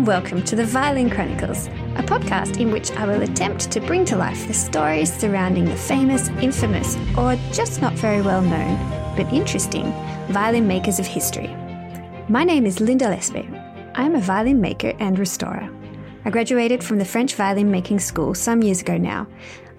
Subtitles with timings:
[0.00, 1.66] and welcome to the Violin Chronicles,
[1.96, 5.76] a podcast in which I will attempt to bring to life the stories surrounding the
[5.76, 8.78] famous, infamous, or just not very well known,
[9.14, 9.92] but interesting,
[10.30, 11.48] violin makers of history.
[12.30, 13.52] My name is Linda Lespets.
[13.94, 15.68] I am a violin maker and restorer.
[16.24, 19.26] I graduated from the French Violin Making School some years ago now.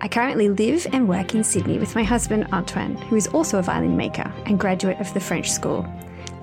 [0.01, 3.63] I currently live and work in Sydney with my husband Antoine, who is also a
[3.63, 5.83] violin maker and graduate of the French school,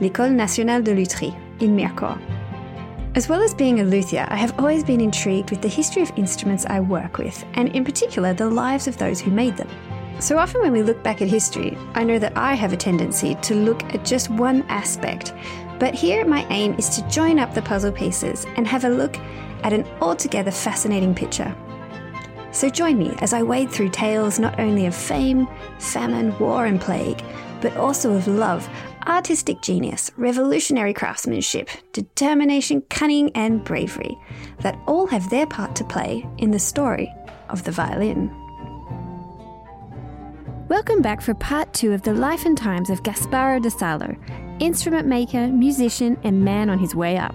[0.01, 2.19] l'École Nationale de Lutherie in Mirecourt.
[3.19, 6.13] As well as being a luthier, I have always been intrigued with the history of
[6.15, 9.69] instruments I work with, and in particular the lives of those who made them.
[10.21, 13.35] So often when we look back at history, I know that I have a tendency
[13.35, 15.35] to look at just one aspect,
[15.81, 19.19] but here my aim is to join up the puzzle pieces and have a look
[19.65, 21.53] at an altogether fascinating picture.
[22.53, 25.49] So join me as I wade through tales not only of fame,
[25.80, 27.21] famine, war, and plague,
[27.60, 28.69] but also of love,
[29.07, 34.16] artistic genius, revolutionary craftsmanship, determination, cunning, and bravery
[34.60, 37.13] that all have their part to play in the story
[37.49, 38.30] of the violin.
[40.69, 44.15] Welcome back for part two of the life and times of Gasparo da Salo,
[44.59, 47.35] instrument maker, musician, and man on his way up.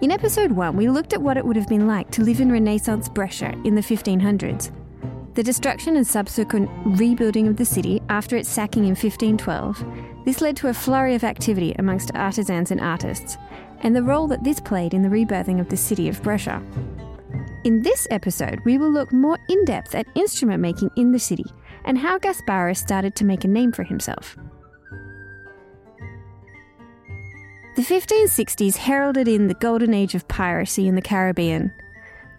[0.00, 2.50] In episode 1, we looked at what it would have been like to live in
[2.50, 4.72] Renaissance Brescia in the 1500s.
[5.34, 9.84] The destruction and subsequent rebuilding of the city after its sacking in 1512,
[10.24, 13.36] this led to a flurry of activity amongst artisans and artists,
[13.80, 16.62] and the role that this played in the rebirthing of the city of Brescia.
[17.64, 21.44] In this episode, we will look more in depth at instrument making in the city
[21.84, 24.36] and how Gasparo started to make a name for himself.
[27.74, 31.72] The 1560s heralded in the golden age of piracy in the Caribbean.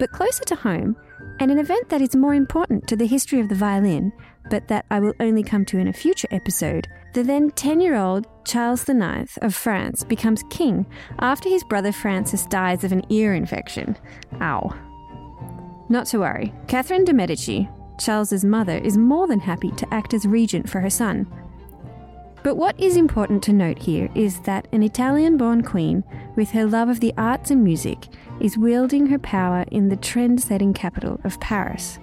[0.04, 0.98] But closer to home,
[1.40, 4.12] and an event that is more important to the history of the violin,
[4.50, 7.96] but that I will only come to in a future episode, the then 10 year
[7.96, 10.86] old Charles IX of France becomes king
[11.20, 13.96] after his brother Francis dies of an ear infection.
[14.42, 14.76] Ow.
[15.88, 20.26] Not to worry, Catherine de' Medici, Charles's mother, is more than happy to act as
[20.26, 21.26] regent for her son,
[22.44, 26.04] but what is important to note here is that an Italian born queen,
[26.36, 28.08] with her love of the arts and music,
[28.42, 32.00] is wielding her power in the trend setting capital of Paris.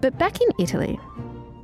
[0.00, 0.98] But back in Italy,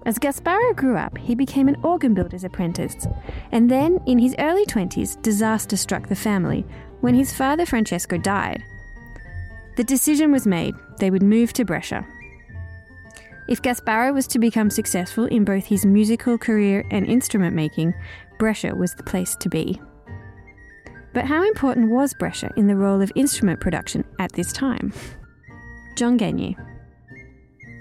[0.07, 3.07] as Gasparo grew up, he became an organ builder's apprentice,
[3.53, 6.65] and then, in his early 20s, disaster struck the family
[7.01, 8.63] when his father Francesco died.
[9.77, 12.07] The decision was made they would move to Brescia,
[13.51, 17.93] if Gasparo was to become successful in both his musical career and instrument making,
[18.39, 19.83] Brescia was the place to be.
[21.13, 24.93] But how important was Brescia in the role of instrument production at this time?
[25.97, 26.57] John Gagne.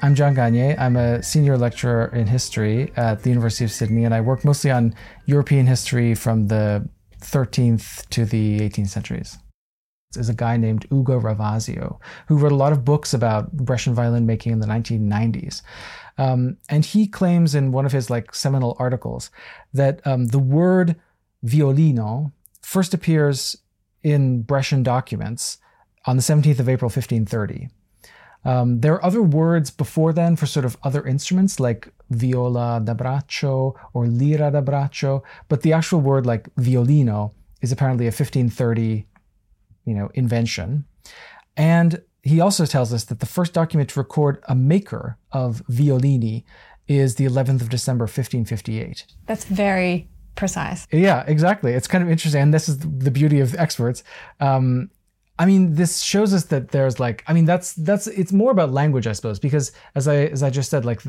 [0.02, 0.76] I'm John Gagne.
[0.76, 4.72] I'm a senior lecturer in history at the University of Sydney, and I work mostly
[4.72, 4.96] on
[5.28, 6.90] European history from the
[7.22, 9.38] 13th to the 18th centuries
[10.18, 14.26] is a guy named Ugo Ravasio, who wrote a lot of books about Brescian violin
[14.26, 15.62] making in the 1990s.
[16.18, 19.30] Um, and he claims in one of his like seminal articles
[19.74, 20.96] that um, the word
[21.46, 22.32] violino
[22.64, 23.56] first appears
[24.02, 25.60] in Brescian documents
[26.06, 27.70] on the 17th of April, 1530.
[28.46, 32.94] Um, there are other words before then for sort of other instruments like viola da
[32.94, 37.32] braccio or lira da braccio, but the actual word like violino
[37.62, 39.06] is apparently a 1530
[39.86, 40.86] you know, invention.
[41.58, 46.44] And he also tells us that the first document to record a maker of violini
[46.88, 49.06] is the 11th of December, 1558.
[49.26, 50.88] That's very precise.
[50.92, 51.74] Yeah, exactly.
[51.74, 52.42] It's kind of interesting.
[52.42, 54.04] And this is the beauty of experts.
[54.40, 54.90] Um,
[55.38, 58.72] I mean, this shows us that there's like, I mean, that's, that's, it's more about
[58.72, 61.02] language, I suppose, because as I, as I just said, like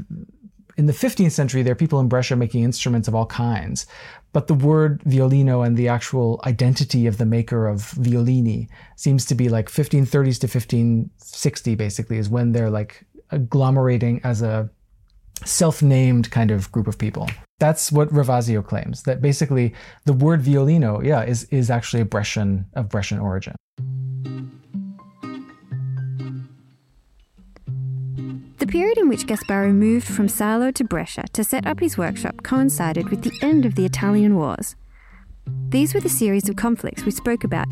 [0.80, 3.84] in the 15th century, there are people in Brescia making instruments of all kinds.
[4.32, 9.34] But the word violino and the actual identity of the maker of violini seems to
[9.34, 14.70] be like 1530s to 1560, basically, is when they're like agglomerating as a
[15.44, 17.28] self named kind of group of people.
[17.58, 19.75] That's what Ravasio claims, that basically
[20.06, 23.55] the word violino, yeah, is, is actually a Brescian, of Brescian origin.
[28.70, 33.08] Period in which Gasparo moved from Salo to Brescia to set up his workshop coincided
[33.08, 34.76] with the end of the Italian Wars.
[35.70, 37.67] These were the series of conflicts we spoke about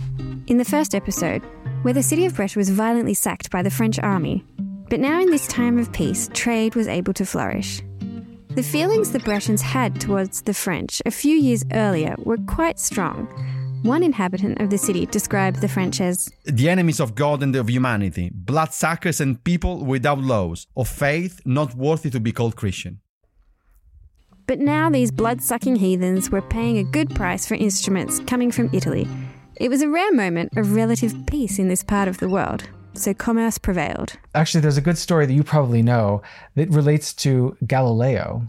[0.49, 1.43] in the first episode,
[1.83, 4.45] where the city of Brescia was violently sacked by the French army.
[4.91, 7.81] But now, in this time of peace, trade was able to flourish.
[8.51, 13.29] The feelings the Brescians had towards the French a few years earlier were quite strong,
[13.83, 17.69] one inhabitant of the city described the French as the enemies of God and of
[17.69, 23.01] humanity, bloodsuckers and people without laws, of faith not worthy to be called Christian.
[24.47, 28.71] But now these blood sucking heathens were paying a good price for instruments coming from
[28.73, 29.07] Italy,
[29.61, 33.13] It was a rare moment of relative peace in this part of the world, so
[33.13, 34.13] commerce prevailed.
[34.33, 36.23] Actually, there's a good story that you probably know
[36.55, 38.47] that relates to Galileo,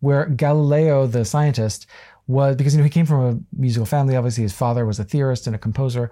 [0.00, 1.86] where Galileo, the scientist,
[2.30, 4.16] was because you know he came from a musical family.
[4.16, 6.10] Obviously, his father was a theorist and a composer,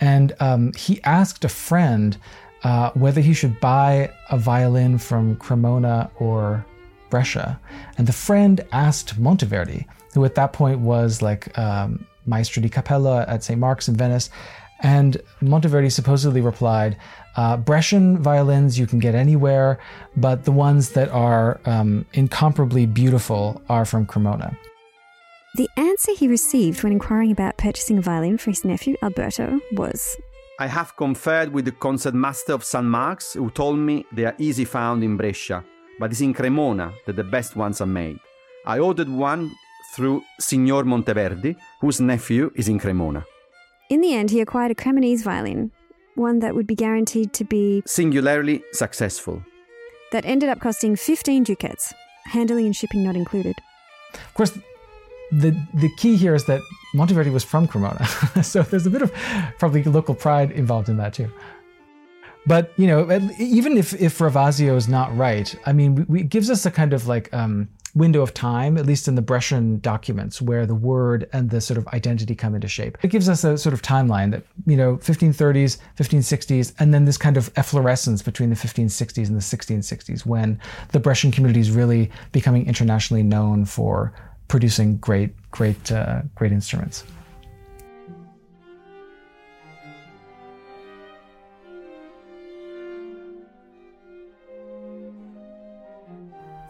[0.00, 2.16] and um, he asked a friend
[2.62, 6.64] uh, whether he should buy a violin from Cremona or
[7.10, 7.60] Brescia,
[7.98, 13.24] and the friend asked Monteverdi, who at that point was like um, Maestro di Cappella
[13.28, 13.58] at St.
[13.58, 14.30] Mark's in Venice,
[14.80, 16.96] and Monteverdi supposedly replied,
[17.36, 19.78] uh, Brescian violins you can get anywhere,
[20.16, 24.56] but the ones that are um, incomparably beautiful are from Cremona.
[25.56, 30.14] The answer he received when inquiring about purchasing a violin for his nephew Alberto was
[30.58, 32.84] I have conferred with the concertmaster of St.
[32.84, 35.64] Mark's, who told me they are easy found in Brescia,
[35.98, 38.18] but it's in Cremona that the best ones are made.
[38.66, 39.50] I ordered one
[39.94, 43.24] through Signor Monteverdi, whose nephew is in Cremona.
[43.88, 45.72] In the end, he acquired a Cremonese violin,
[46.16, 49.42] one that would be guaranteed to be Singularly successful.
[50.12, 51.94] that ended up costing 15 ducats,
[52.26, 53.56] handling and shipping not included.
[54.12, 54.58] Of course,
[55.32, 56.60] the the key here is that
[56.94, 58.06] Monteverdi was from Cremona,
[58.42, 59.12] so there's a bit of
[59.58, 61.30] probably local pride involved in that too.
[62.46, 66.28] But you know, even if if Ravasio is not right, I mean, we, we, it
[66.28, 69.80] gives us a kind of like um, window of time, at least in the Brescian
[69.80, 72.98] documents, where the word and the sort of identity come into shape.
[73.02, 77.16] It gives us a sort of timeline that you know, 1530s, 1560s, and then this
[77.16, 80.60] kind of efflorescence between the 1560s and the 1660s, when
[80.92, 84.12] the Brescian community is really becoming internationally known for
[84.48, 87.04] producing great, great, uh, great instruments.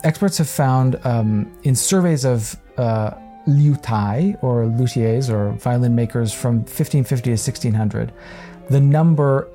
[0.05, 3.11] Experts have found um, in surveys of uh,
[3.49, 8.13] liutai or luthiers or violin makers from 1550 to 1600,
[8.71, 9.49] the number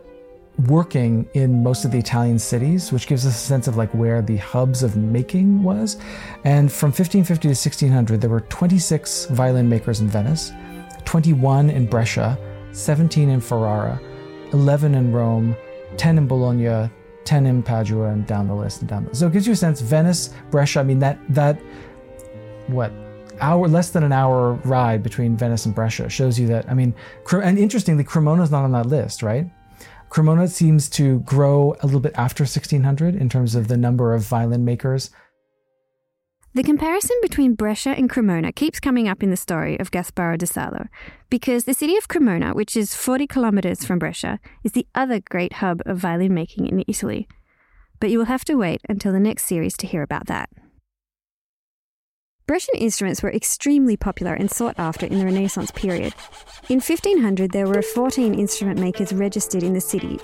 [0.67, 4.21] working in most of the Italian cities, which gives us a sense of like where
[4.21, 5.97] the hubs of making was.
[6.43, 10.51] And from 1550 to 1600, there were 26 violin makers in Venice,
[11.05, 12.37] 21 in Brescia,
[12.73, 13.99] 17 in Ferrara,
[14.53, 15.55] 11 in Rome,
[15.97, 16.89] 10 in Bologna,
[17.23, 19.03] 10 in Padua, and down the list and down.
[19.03, 19.19] The, list.
[19.19, 19.81] so it gives you a sense.
[19.81, 20.79] Venice, Brescia.
[20.79, 21.59] I mean that that
[22.67, 22.91] what
[23.39, 26.69] hour less than an hour ride between Venice and Brescia shows you that.
[26.69, 26.93] I mean,
[27.31, 29.49] and interestingly, Cremona's not on that list, right?
[30.11, 34.23] Cremona seems to grow a little bit after 1600 in terms of the number of
[34.23, 35.09] violin makers.
[36.53, 40.45] The comparison between Brescia and Cremona keeps coming up in the story of Gasparo da
[40.45, 40.87] Salo,
[41.29, 45.53] because the city of Cremona, which is 40 kilometres from Brescia, is the other great
[45.53, 47.25] hub of violin making in Italy.
[48.01, 50.49] But you will have to wait until the next series to hear about that.
[52.47, 56.13] Brescian instruments were extremely popular and sought after in the Renaissance period.
[56.69, 60.19] In 1500, there were 14 instrument makers registered in the city.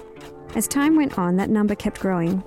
[0.56, 2.44] As time went on, that number kept growing.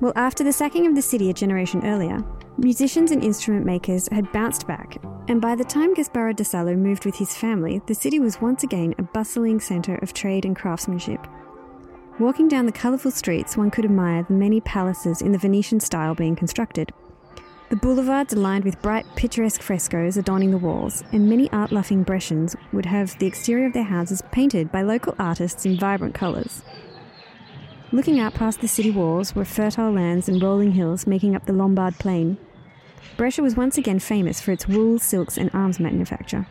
[0.00, 2.24] Well, after the sacking of the city a generation earlier,
[2.58, 4.98] musicians and instrument makers had bounced back,
[5.28, 8.62] and by the time Gasparo da Salo moved with his family, the city was once
[8.62, 11.26] again a bustling centre of trade and craftsmanship.
[12.18, 16.14] Walking down the colourful streets, one could admire the many palaces in the Venetian style
[16.14, 16.92] being constructed.
[17.72, 22.04] The boulevards are lined with bright, picturesque frescoes adorning the walls, and many art loving
[22.04, 26.62] Brescians would have the exterior of their houses painted by local artists in vibrant colours.
[27.90, 31.54] Looking out past the city walls were fertile lands and rolling hills making up the
[31.54, 32.36] Lombard Plain.
[33.16, 36.46] Brescia was once again famous for its wool, silks, and arms manufacture.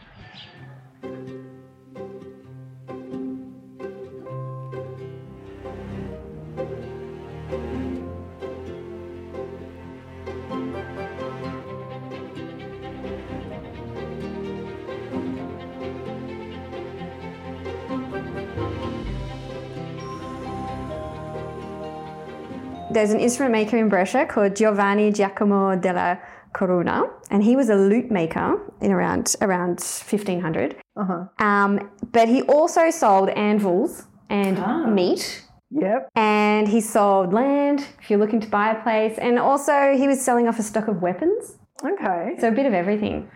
[22.94, 26.20] There's an instrument maker in Brescia called Giovanni Giacomo della
[26.54, 30.76] Corona, and he was a lute maker in around around 1500.
[30.98, 31.26] Uh-huh.
[31.40, 36.10] Um, but he also sold anvils and meat, Yep.
[36.16, 40.22] and he sold land if you're looking to buy a place, and also he was
[40.22, 41.58] selling off a stock of weapons.
[41.84, 42.36] Okay.
[42.40, 43.30] So a bit of everything.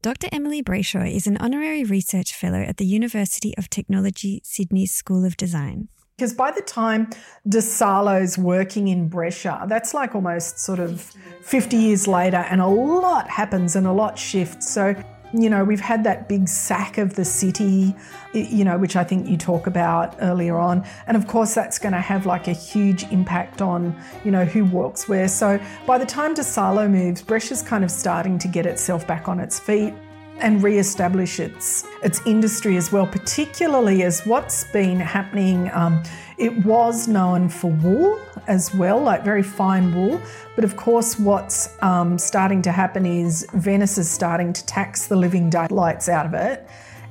[0.00, 0.28] Dr.
[0.32, 5.36] Emily Brayshaw is an honorary research fellow at the University of Technology Sydney's School of
[5.36, 5.88] Design.
[6.18, 7.08] Because by the time
[7.48, 11.00] De Salo's working in Brescia, that's like almost sort of
[11.42, 14.68] 50 years later, and a lot happens and a lot shifts.
[14.68, 15.00] So,
[15.32, 17.94] you know, we've had that big sack of the city,
[18.32, 20.84] you know, which I think you talk about earlier on.
[21.06, 24.64] And of course, that's going to have like a huge impact on, you know, who
[24.64, 25.28] walks where.
[25.28, 29.28] So by the time De Salo moves, Brescia's kind of starting to get itself back
[29.28, 29.94] on its feet.
[30.40, 35.70] And re-establish its its industry as well, particularly as what's been happening.
[35.72, 36.02] Um,
[36.36, 40.20] it was known for wool as well, like very fine wool.
[40.54, 45.16] But of course, what's um, starting to happen is Venice is starting to tax the
[45.16, 46.68] living daylights out of it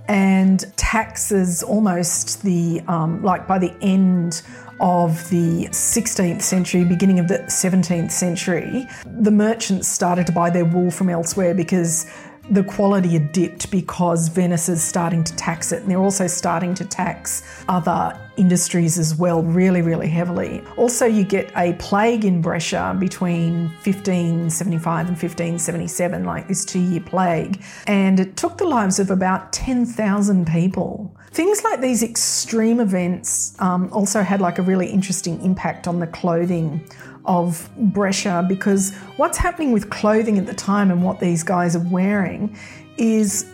[0.08, 4.42] and taxes almost the um, like by the end
[4.80, 10.66] of the 16th century, beginning of the 17th century, the merchants started to buy their
[10.66, 12.06] wool from elsewhere because
[12.50, 16.74] the quality had dipped because Venice is starting to tax it, and they're also starting
[16.76, 20.64] to tax other industries as well, really, really heavily.
[20.78, 27.02] Also, you get a plague in Brescia between 1575 and 1577, like this two year
[27.02, 31.14] plague, and it took the lives of about 10,000 people.
[31.32, 36.08] Things like these extreme events um, also had like a really interesting impact on the
[36.08, 36.88] clothing
[37.28, 41.88] of Brescia because what's happening with clothing at the time and what these guys are
[41.90, 42.58] wearing
[42.98, 43.52] is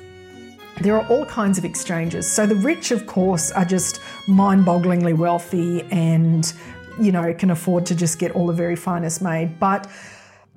[0.82, 2.32] there are all kinds of exchanges.
[2.32, 6.52] So the rich, of course, are just mind bogglingly wealthy and,
[7.00, 9.60] you know, can afford to just get all the very finest made.
[9.60, 9.90] But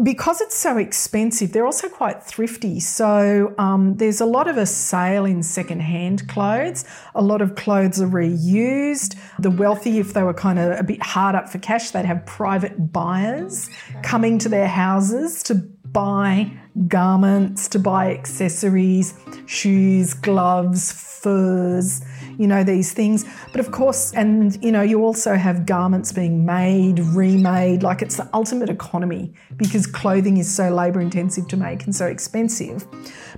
[0.02, 2.80] because it's so expensive, they're also quite thrifty.
[2.80, 6.84] So um, there's a lot of a sale in second-hand clothes.
[7.14, 9.16] A lot of clothes are reused.
[9.38, 12.26] The wealthy, if they were kind of a bit hard up for cash, they'd have
[12.26, 13.70] private buyers
[14.02, 16.50] coming to their houses to buy
[16.88, 19.14] garments, to buy accessories,
[19.46, 22.02] shoes, gloves, furs
[22.38, 23.25] you know, these things.
[23.52, 28.16] But of course, and you know, you also have garments being made, remade, like it's
[28.16, 32.87] the ultimate economy because clothing is so labor intensive to make and so expensive.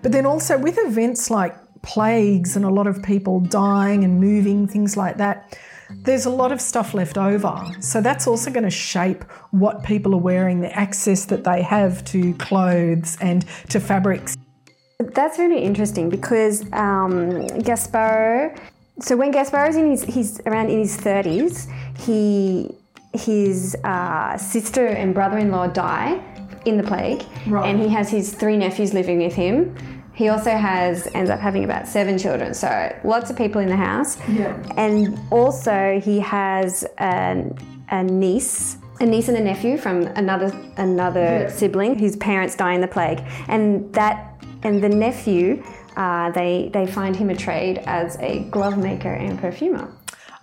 [0.02, 4.67] But then also with events like plagues and a lot of people dying and moving,
[4.67, 5.59] things like that,
[5.90, 7.64] there's a lot of stuff left over.
[7.81, 12.05] So that's also going to shape what people are wearing, the access that they have
[12.07, 14.37] to clothes and to fabrics.
[14.99, 18.59] That's really interesting because um, Gasparo
[19.00, 22.75] so when Gasparo's in his, he's around in his 30s, he
[23.14, 26.23] his uh, sister and brother-in-law die
[26.67, 27.69] in the plague, right.
[27.69, 29.75] and he has his three nephews living with him.
[30.14, 33.76] He also has ends up having about seven children, so lots of people in the
[33.76, 34.19] house.
[34.28, 34.61] Yeah.
[34.76, 37.57] And also he has an,
[37.90, 41.49] a niece a niece and a nephew from another another yeah.
[41.49, 45.62] sibling whose parents die in the plague, and that and the nephew
[45.99, 49.93] uh, they, they find him a trade as a glove maker and perfumer.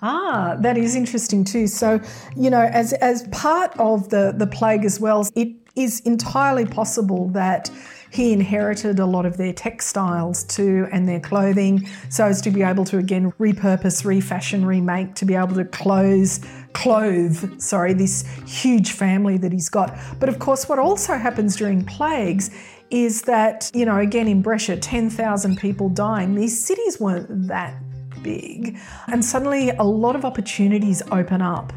[0.01, 1.65] Ah, that is interesting too.
[1.65, 1.99] So,
[2.35, 7.29] you know, as as part of the the plague as well, it is entirely possible
[7.29, 7.71] that
[8.11, 12.61] he inherited a lot of their textiles too and their clothing so as to be
[12.61, 16.39] able to again repurpose, refashion, remake to be able to close
[16.73, 19.97] clothe, sorry, this huge family that he's got.
[20.19, 22.51] But of course what also happens during plagues
[22.89, 27.73] is that, you know, again in Brescia, 10,000 people dying, these cities weren't that
[28.21, 28.77] big.
[29.07, 31.73] And suddenly a lot of opportunities open up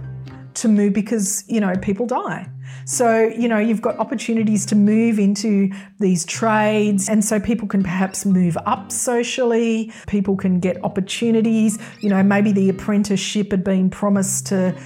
[0.54, 2.48] to move because, you know, people die.
[2.84, 7.08] So, you know, you've got opportunities to move into these trades.
[7.08, 9.92] And so people can perhaps move up socially.
[10.06, 11.78] People can get opportunities.
[12.00, 14.78] You know, maybe the apprenticeship had been promised to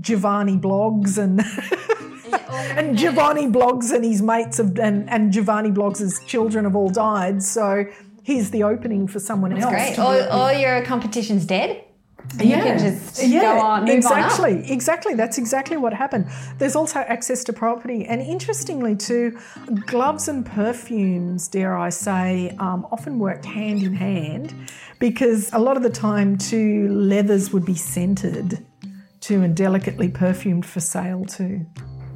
[0.00, 1.42] Giovanni Blogs and.
[2.32, 7.42] and Giovanni Blogs and his mates have, and, and Giovanni Blogs' children have all died.
[7.42, 7.84] So
[8.22, 9.74] here's the opening for someone That's else.
[9.74, 9.98] Great.
[9.98, 11.84] All, all your competition's dead.
[12.38, 12.58] And yeah.
[12.58, 15.14] you can just yeah, go on, exactly, on exactly.
[15.14, 16.30] That's exactly what happened.
[16.56, 19.40] There's also access to property, and interestingly, too,
[19.86, 24.54] gloves and perfumes, dare I say, um, often worked hand in hand,
[25.00, 28.64] because a lot of the time, too, leathers would be scented,
[29.20, 31.66] too, and delicately perfumed for sale too.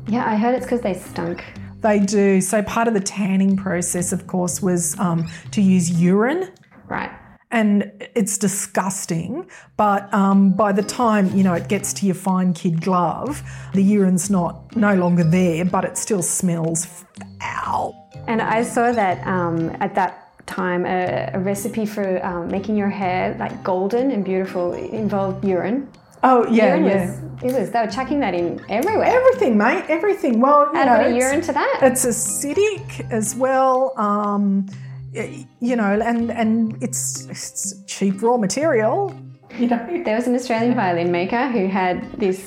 [0.08, 1.44] Yeah, I heard it's because they stunk.
[1.80, 2.40] They do.
[2.40, 6.52] So part of the tanning process, of course, was um, to use urine.
[6.88, 7.10] Right.
[7.50, 12.52] And it's disgusting, but um, by the time you know it gets to your fine
[12.52, 17.04] kid glove, the urine's not no longer there, but it still smells
[17.40, 18.10] foul.
[18.26, 22.90] And I saw that um, at that time a, a recipe for um, making your
[22.90, 25.88] hair like golden and beautiful involved urine.
[26.26, 27.06] Oh yeah, urine yeah.
[27.06, 29.06] Was, it was they were chucking that in everywhere.
[29.06, 29.84] Everything, mate.
[29.88, 30.40] Everything.
[30.40, 31.78] Well, you add know, a bit of urine to that.
[31.82, 33.92] It's acidic as well.
[33.96, 34.66] Um,
[35.12, 39.14] you know, and and it's, it's cheap raw material.
[39.56, 42.40] You know, there was an Australian violin maker who had this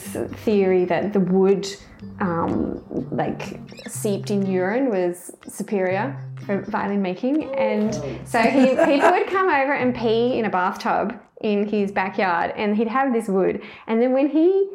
[0.44, 1.66] theory that the wood,
[2.20, 7.96] um, like seeped in urine, was superior for violin making, and
[8.28, 12.76] so he, people would come over and pee in a bathtub in his backyard and
[12.78, 13.62] he'd have this wood.
[13.88, 14.70] And then when he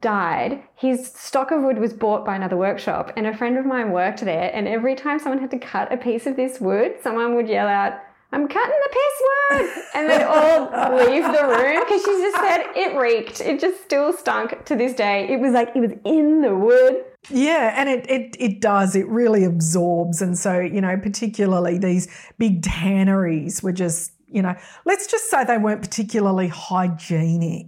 [0.00, 3.90] died, his stock of wood was bought by another workshop, and a friend of mine
[3.90, 4.50] worked there.
[4.54, 7.68] And every time someone had to cut a piece of this wood, someone would yell
[7.68, 7.94] out,
[8.32, 12.64] I'm cutting the piss wood, and then all leave the room because she just said
[12.76, 13.40] it reeked.
[13.40, 15.28] It just still stunk to this day.
[15.28, 17.04] It was like it was in the wood.
[17.28, 18.94] Yeah, and it, it it does.
[18.94, 22.06] It really absorbs, and so you know, particularly these
[22.38, 27.66] big tanneries were just you know, let's just say they weren't particularly hygienic.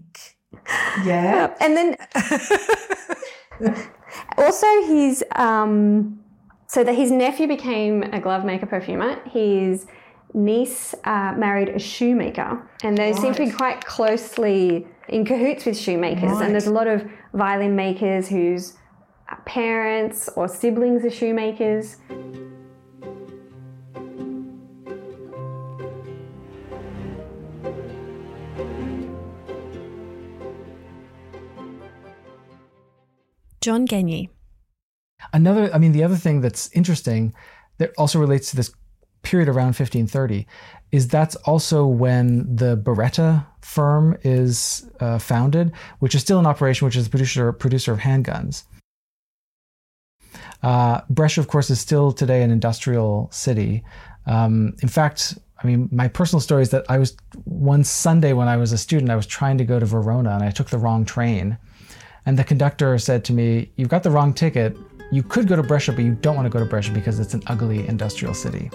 [1.04, 1.96] Yeah, and then
[4.36, 6.20] also his um,
[6.66, 9.20] so that his nephew became a glove maker perfumer.
[9.28, 9.86] His
[10.34, 13.20] niece uh, married a shoemaker, and they right.
[13.20, 16.32] seem to be quite closely in cahoots with shoemakers.
[16.32, 16.44] Right.
[16.44, 17.04] And there's a lot of
[17.34, 18.76] violin makers whose
[19.44, 21.96] parents or siblings are shoemakers.
[33.62, 34.28] John Gagné.
[35.32, 37.32] Another, I mean, the other thing that's interesting
[37.78, 38.72] that also relates to this
[39.22, 40.46] period around 1530
[40.90, 46.84] is that's also when the Beretta firm is uh, founded, which is still in operation,
[46.84, 48.64] which is the producer producer of handguns.
[50.62, 53.82] Uh, Brescia, of course, is still today an industrial city.
[54.26, 58.48] Um, in fact, I mean, my personal story is that I was one Sunday when
[58.48, 60.78] I was a student, I was trying to go to Verona and I took the
[60.78, 61.58] wrong train.
[62.26, 64.76] And the conductor said to me, You've got the wrong ticket.
[65.10, 67.34] You could go to Brescia, but you don't want to go to Brescia because it's
[67.34, 68.70] an ugly industrial city.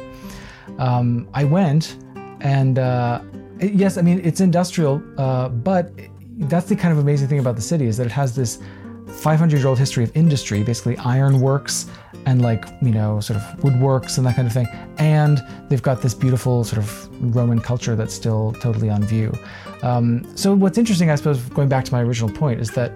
[0.77, 1.98] Um, I went,
[2.42, 3.22] and uh,
[3.60, 5.92] yes, I mean, it's industrial, uh, but
[6.38, 8.60] that's the kind of amazing thing about the city is that it has this
[9.08, 11.89] 500 year old history of industry, basically ironworks
[12.25, 14.68] and like, you know, sort of woodworks and that kind of thing.
[14.98, 19.34] And they've got this beautiful sort of Roman culture that's still totally on view.
[19.82, 22.92] Um, so, what's interesting, I suppose, going back to my original point, is that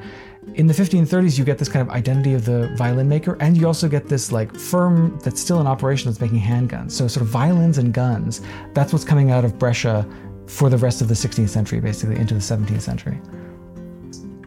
[0.56, 3.68] in the 1530s, you get this kind of identity of the violin maker, and you
[3.68, 6.92] also get this like firm that's still in operation that's making handguns.
[6.92, 8.42] So, sort of violins and guns.
[8.74, 10.06] That's what's coming out of Brescia
[10.48, 13.20] for the rest of the 16th century, basically into the 17th century.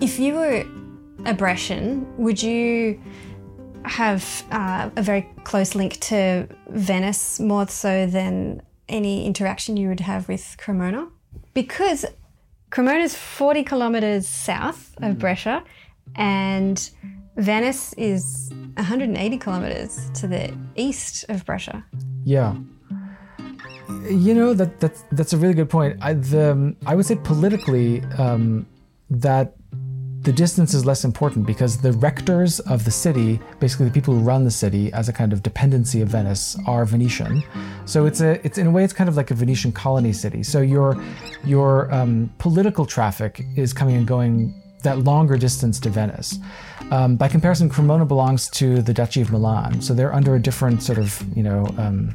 [0.01, 0.65] If you were
[1.25, 3.01] a Brescian, would you
[3.85, 10.01] have uh, a very close link to Venice more so than any interaction you would
[10.01, 11.09] have with Cremona?
[11.55, 12.05] Because
[12.71, 15.19] Cremona is 40 kilometres south of mm.
[15.19, 15.63] Brescia
[16.17, 16.91] and
[17.37, 21.85] Venice is 180 kilometres to the east of Brescia.
[22.25, 22.55] Yeah.
[24.09, 25.99] You know that that's that's a really good point.
[26.01, 28.67] I the I would say politically um,
[29.11, 29.55] that
[30.25, 34.21] the distance is less important because the rectors of the city, basically the people who
[34.21, 37.43] run the city as a kind of dependency of Venice, are Venetian.
[37.85, 40.43] So it's a it's in a way it's kind of like a Venetian colony city.
[40.43, 41.03] So your
[41.45, 46.39] your um, political traffic is coming and going that longer distance to Venice.
[46.91, 50.83] Um, by comparison, Cremona belongs to the Duchy of Milan, so they're under a different
[50.83, 52.15] sort of you know um,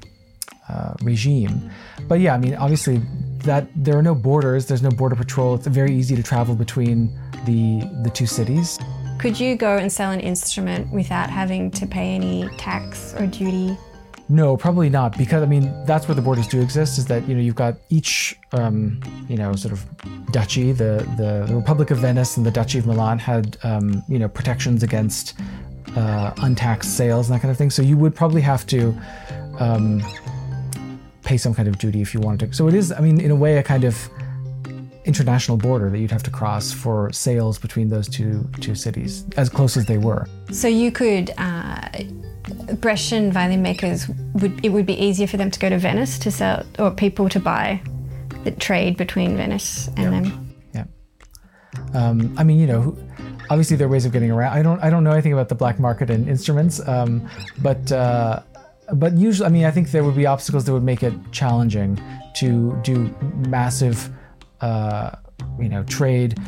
[0.69, 1.69] uh, regime.
[2.07, 3.01] But yeah, I mean, obviously
[3.39, 4.67] that there are no borders.
[4.67, 5.55] There's no border patrol.
[5.55, 7.11] It's very easy to travel between
[7.45, 8.79] the the two cities.
[9.19, 13.77] Could you go and sell an instrument without having to pay any tax or duty?
[14.31, 16.99] No, probably not, because I mean that's where the borders do exist.
[16.99, 19.83] Is that you know you've got each um, you know sort of
[20.31, 24.19] duchy, the, the, the Republic of Venice and the Duchy of Milan had um, you
[24.19, 25.33] know protections against
[25.95, 27.71] uh, untaxed sales and that kind of thing.
[27.71, 28.95] So you would probably have to
[29.57, 30.03] um,
[31.23, 32.55] pay some kind of duty if you wanted to.
[32.55, 33.97] So it is, I mean, in a way, a kind of
[35.05, 39.49] international border that you'd have to cross for sales between those two two cities, as
[39.49, 40.27] close as they were.
[40.51, 41.31] So you could.
[41.39, 41.89] Uh
[42.81, 46.31] Brescian violin makers would it would be easier for them to go to Venice to
[46.31, 47.81] sell or people to buy
[48.43, 50.09] the trade between Venice and yeah.
[50.09, 50.55] them.
[50.73, 50.85] Yeah.
[51.93, 52.97] Um, I mean, you know,
[53.49, 54.57] obviously there are ways of getting around.
[54.57, 57.27] I don't I don't know anything about the black market in instruments, um,
[57.61, 58.41] but uh,
[58.93, 62.01] but usually, I mean, I think there would be obstacles that would make it challenging
[62.35, 63.13] to do
[63.47, 64.09] massive,
[64.61, 65.11] uh,
[65.59, 66.39] you know, trade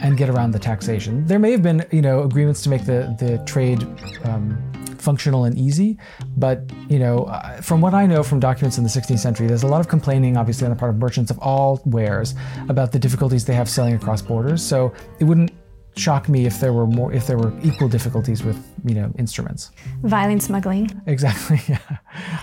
[0.00, 1.26] and get around the taxation.
[1.26, 3.82] There may have been, you know, agreements to make the the trade
[4.24, 4.69] um,
[5.00, 5.98] functional and easy.
[6.36, 9.62] But you know, uh, from what I know from documents in the 16th century, there's
[9.62, 12.34] a lot of complaining, obviously, on the part of merchants of all wares
[12.68, 14.62] about the difficulties they have selling across borders.
[14.62, 15.52] So it wouldn't
[15.96, 19.72] shock me if there were more if there were equal difficulties with you know instruments
[20.02, 21.78] violin smuggling exactly yeah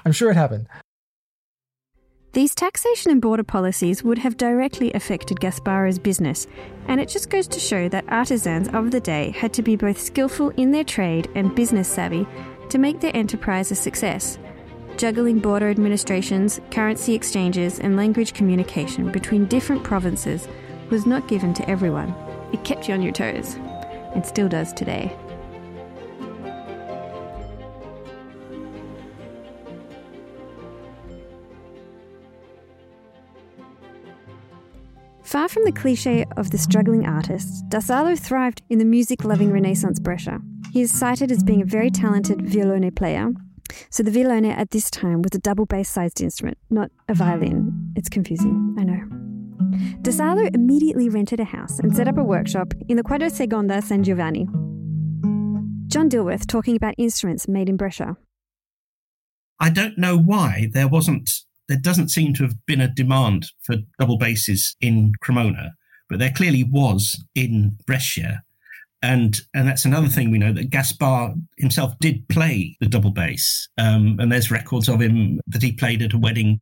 [0.03, 0.67] i'm sure it happened
[2.37, 6.45] these taxation and border policies would have directly affected Gasparo's business,
[6.87, 9.99] and it just goes to show that artisans of the day had to be both
[9.99, 12.27] skillful in their trade and business savvy
[12.69, 14.37] to make their enterprise a success.
[14.97, 20.47] Juggling border administrations, currency exchanges, and language communication between different provinces
[20.91, 22.13] was not given to everyone.
[22.53, 23.55] It kept you on your toes.
[24.13, 25.11] and still does today.
[35.27, 39.51] Far from the cliche of the struggling artist, Da Salo thrived in the music loving
[39.51, 40.39] Renaissance Brescia.
[40.71, 43.31] He is cited as being a very talented violone player.
[43.89, 47.91] So, the violone at this time was a double bass sized instrument, not a violin.
[47.97, 49.97] It's confusing, I know.
[50.01, 53.81] Da Salo immediately rented a house and set up a workshop in the Quadra Seconda
[53.81, 54.45] San Giovanni.
[55.87, 58.15] John Dilworth talking about instruments made in Brescia.
[59.59, 61.29] I don't know why there wasn't
[61.67, 65.73] there doesn't seem to have been a demand for double basses in Cremona,
[66.09, 68.43] but there clearly was in Brescia.
[69.03, 73.69] And and that's another thing we know that Gaspar himself did play the double bass,
[73.77, 76.59] um, and there's records of him that he played at a wedding.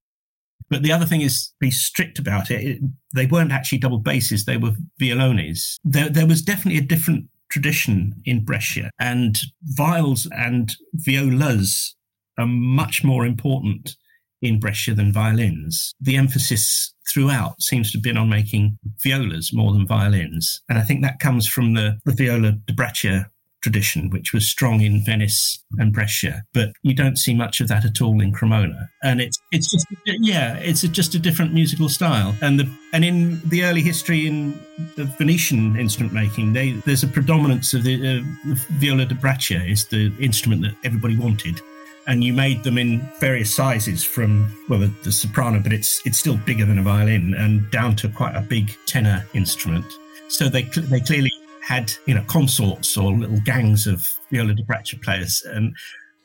[0.69, 2.61] But the other thing is be strict about it.
[2.61, 2.81] it
[3.13, 5.75] they weren't actually double basses; they were violones.
[5.85, 11.95] There, there was definitely a different tradition in Brescia, and viols and violas
[12.37, 13.95] are much more important
[14.41, 15.93] in Brescia than violins.
[16.00, 20.62] The emphasis throughout seems to have been on making violas more than violins.
[20.69, 23.26] And I think that comes from the, the viola da braccia
[23.65, 27.84] tradition, which was strong in Venice and Brescia, but you don't see much of that
[27.84, 28.89] at all in Cremona.
[29.02, 32.36] And it's it's just yeah, it's a, just a different musical style.
[32.43, 34.60] And the and in the early history in
[34.98, 39.67] the Venetian instrument making, they, there's a predominance of the, uh, the viola da braccia
[39.67, 41.60] is the instrument that everybody wanted
[42.07, 46.19] and you made them in various sizes from well the, the, soprano but it's it's
[46.19, 49.85] still bigger than a violin and down to quite a big tenor instrument.
[50.27, 55.01] So they they clearly had you know consorts or little gangs of viola da braccia
[55.01, 55.43] players.
[55.43, 55.75] And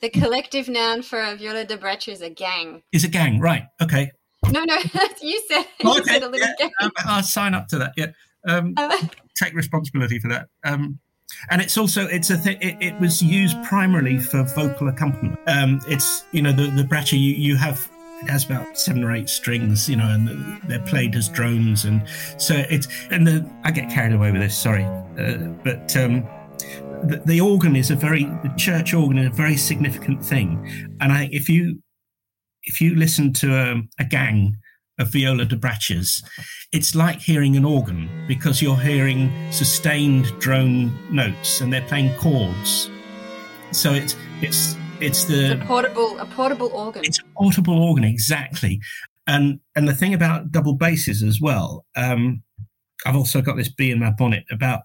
[0.00, 2.82] the collective noun for a viola da braccia is a gang.
[2.92, 3.64] Is a gang right.
[3.80, 4.10] Okay.
[4.50, 4.76] No no
[5.22, 6.70] you said, you okay, said a little yeah, gang.
[6.82, 8.06] Um, i'll sign up to that yeah.
[8.46, 8.74] Um,
[9.36, 10.48] take responsibility for that.
[10.64, 10.98] Um,
[11.50, 15.38] and it's also it's a thing it, it, was used primarily for vocal accompaniment.
[15.46, 17.90] Um, it's you know the the braccia you you have
[18.22, 22.06] it has about seven or eight strings, you know, and they're played as drones, and
[22.36, 26.28] so it's and the I get carried away with this, sorry, uh, but um,
[27.04, 31.12] the, the, organ is a very the church organ is a very significant thing, and
[31.12, 31.82] I if you
[32.64, 34.56] if you listen to a, a gang
[35.00, 36.22] of viola da braccias,
[36.72, 42.90] it's like hearing an organ because you're hearing sustained drone notes and they're playing chords.
[43.72, 47.04] So it's it's it's the it's a portable a portable organ.
[47.04, 48.80] It's a portable organ exactly,
[49.26, 51.84] and and the thing about double basses as well.
[51.96, 52.42] Um,
[53.06, 54.82] I've also got this bee in my bonnet about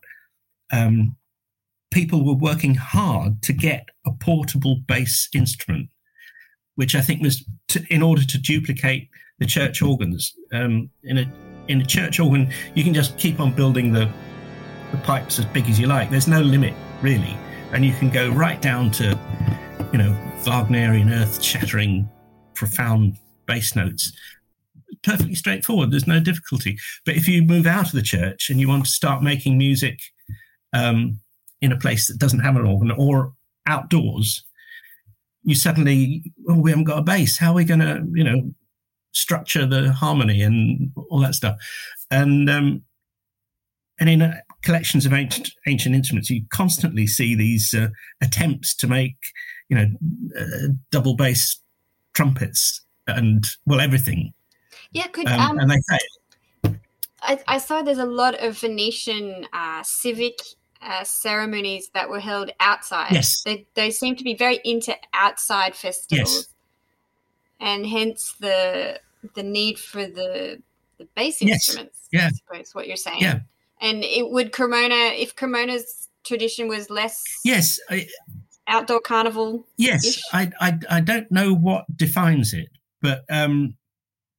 [0.72, 1.18] um,
[1.92, 5.90] people were working hard to get a portable bass instrument,
[6.76, 10.34] which I think was to, in order to duplicate the church organs.
[10.54, 11.32] Um, in a
[11.68, 14.10] in a church organ, you can just keep on building the
[14.92, 16.10] the pipes as big as you like.
[16.10, 17.36] There's no limit really,
[17.72, 19.20] and you can go right down to
[19.92, 22.08] you know Wagnerian, earth-shattering,
[22.54, 24.12] profound bass notes.
[25.04, 25.92] Perfectly straightforward.
[25.92, 26.78] There's no difficulty.
[27.06, 30.00] But if you move out of the church and you want to start making music
[30.74, 31.20] um,
[31.62, 33.34] in a place that doesn't have an organ or
[33.68, 34.44] outdoors,
[35.44, 37.38] you suddenly, oh, we haven't got a bass.
[37.38, 38.52] How are we going to, you know,
[39.16, 41.58] structure the harmony and all that stuff.
[42.12, 42.84] And um,
[44.00, 47.88] and in uh, collections of ancient ancient instruments, you constantly see these uh,
[48.22, 49.18] attempts to make
[49.70, 49.88] you know
[50.40, 51.60] uh, double bass
[52.14, 54.34] trumpets and well everything.
[54.92, 56.76] Yeah, could um, um, and they fail.
[57.22, 60.38] I, I, saw there's a lot of Venetian uh, civic
[60.84, 63.12] uh, ceremonies that were held outside.
[63.12, 66.36] Yes, they, they seem to be very into outside festivals.
[66.36, 66.48] Yes
[67.60, 69.00] and hence the
[69.34, 70.62] the need for the
[70.98, 71.68] the bass yes.
[71.68, 72.08] instruments.
[72.12, 73.22] Yeah, I suppose what you're saying.
[73.22, 73.40] Yeah,
[73.82, 77.24] and it would Cremona if Cremona's tradition was less.
[77.44, 77.80] Yes.
[77.90, 78.08] I,
[78.68, 79.66] outdoor carnival.
[79.78, 82.70] Yes, I, I I don't know what defines it,
[83.02, 83.76] but um,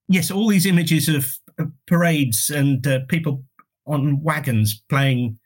[0.09, 3.44] yes, all these images of, of parades and uh, people
[3.87, 5.38] on wagons playing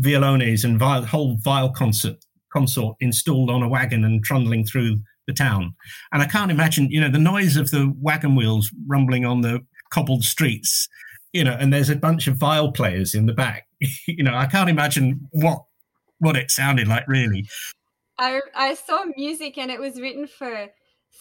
[0.00, 2.16] violones and viol, whole viol concert
[2.52, 4.98] consort installed on a wagon and trundling through
[5.30, 5.74] the town.
[6.12, 9.60] And I can't imagine, you know, the noise of the wagon wheels rumbling on the
[9.90, 10.88] cobbled streets,
[11.32, 13.66] you know, and there's a bunch of viol players in the back.
[14.06, 15.62] you know, I can't imagine what
[16.18, 17.46] what it sounded like really.
[18.18, 20.68] I I saw music and it was written for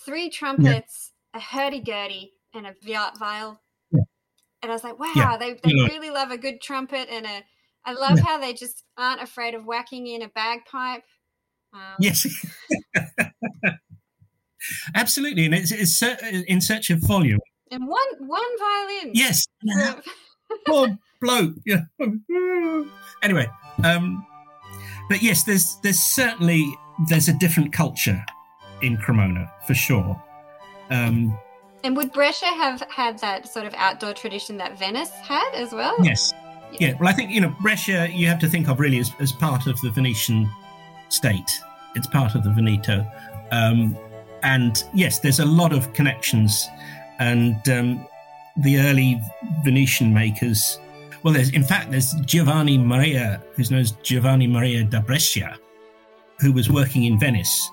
[0.05, 1.39] three trumpets, yeah.
[1.39, 3.61] a hurdy-gurdy, and a viol.
[3.91, 4.01] Yeah.
[4.61, 5.37] And I was like, wow, yeah.
[5.37, 7.43] they, they really love a good trumpet and a
[7.85, 11.03] I love how they just aren't afraid of whacking in a bagpipe.
[11.73, 12.27] Um, yes.
[14.95, 16.01] Absolutely, and it's, it's
[16.47, 17.39] in search of volume.
[17.71, 19.11] And one one violin.
[19.13, 19.45] Yes.
[20.65, 21.53] Poor bloke.
[21.65, 21.81] Yeah.
[23.23, 23.47] anyway,
[23.83, 24.25] um,
[25.09, 26.65] but yes, there's there's certainly
[27.07, 28.23] there's a different culture
[28.81, 30.21] in Cremona for sure.
[30.89, 31.37] Um,
[31.83, 35.95] and would Brescia have had that sort of outdoor tradition that Venice had as well?
[36.03, 36.33] Yes.
[36.79, 36.93] Yeah.
[36.99, 38.09] Well, I think you know Brescia.
[38.11, 40.49] You have to think of really as, as part of the Venetian
[41.09, 41.61] state.
[41.95, 43.05] It's part of the Veneto,
[43.51, 43.97] um,
[44.43, 46.67] and yes, there's a lot of connections,
[47.19, 48.07] and um,
[48.57, 49.21] the early
[49.63, 50.79] Venetian makers.
[51.23, 55.57] Well, there's in fact there's Giovanni Maria, who's known as Giovanni Maria da Brescia,
[56.39, 57.69] who was working in Venice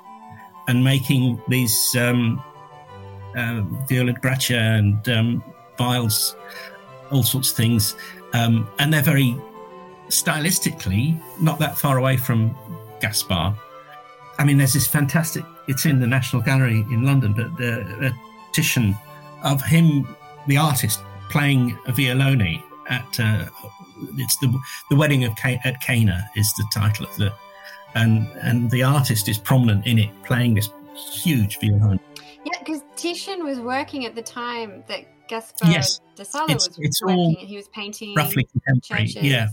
[0.69, 2.43] and making these um,
[3.37, 5.45] uh, viola braccia and um,
[5.79, 6.35] viols,
[7.11, 7.95] all sorts of things,
[8.33, 9.37] um, and they're very
[10.09, 12.57] stylistically not that far away from
[13.01, 13.55] Gaspar.
[14.39, 15.45] I mean, there's this fantastic.
[15.69, 18.15] It's in the National Gallery in London, but the
[18.53, 18.97] Titian
[19.43, 20.07] of him,
[20.47, 23.47] the artist, playing a violone at uh,
[24.17, 24.57] it's the
[24.91, 27.33] the wedding of Ca- at Cana is the title of the
[27.95, 31.99] and and the artist is prominent in it, playing this huge violin.
[32.45, 37.03] Yeah, because Titian was working at the time that Gaspar yes, da it's, was it's
[37.03, 37.19] working.
[37.19, 39.09] all he was painting roughly contemporary.
[39.09, 39.23] churches.
[39.23, 39.49] Yeah,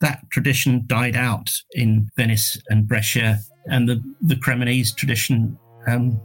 [0.00, 6.20] that tradition died out in Venice and Brescia, and the the Cremonese tradition um,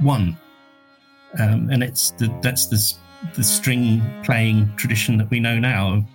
[0.00, 0.36] won.
[1.38, 2.94] Um, and it's the that's the
[3.34, 6.06] the string playing tradition that we know now.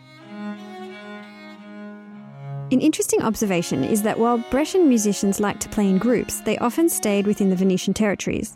[2.72, 6.88] An interesting observation is that while Brescian musicians liked to play in groups, they often
[6.88, 8.56] stayed within the Venetian territories.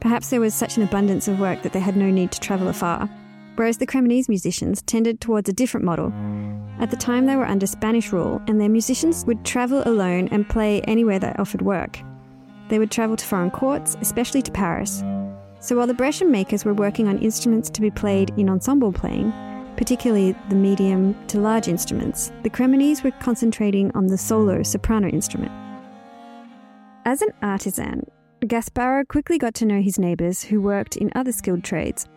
[0.00, 2.66] Perhaps there was such an abundance of work that they had no need to travel
[2.66, 3.08] afar,
[3.56, 6.12] whereas the Cremonese musicians tended towards a different model.
[6.80, 10.48] At the time, they were under Spanish rule, and their musicians would travel alone and
[10.48, 12.00] play anywhere that offered work.
[12.68, 15.04] They would travel to foreign courts, especially to Paris.
[15.60, 19.32] So while the Brescian makers were working on instruments to be played in ensemble playing,
[19.76, 25.52] particularly the medium to large instruments, the Cremonese were concentrating on the solo soprano instrument.
[27.04, 28.06] As an artisan,
[28.40, 32.08] Gasparo quickly got to know his neighbours who worked in other skilled trades.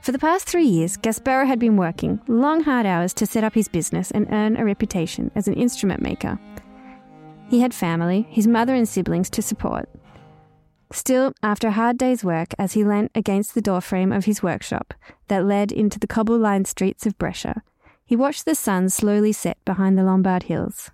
[0.00, 3.54] For the past three years, Gasparo had been working long, hard hours to set up
[3.54, 6.38] his business and earn a reputation as an instrument maker.
[7.50, 9.88] He had family, his mother and siblings to support.
[10.90, 14.94] Still, after a hard day's work, as he leant against the doorframe of his workshop
[15.28, 17.62] that led into the cobble lined streets of Brescia,
[18.06, 20.90] he watched the sun slowly set behind the Lombard hills.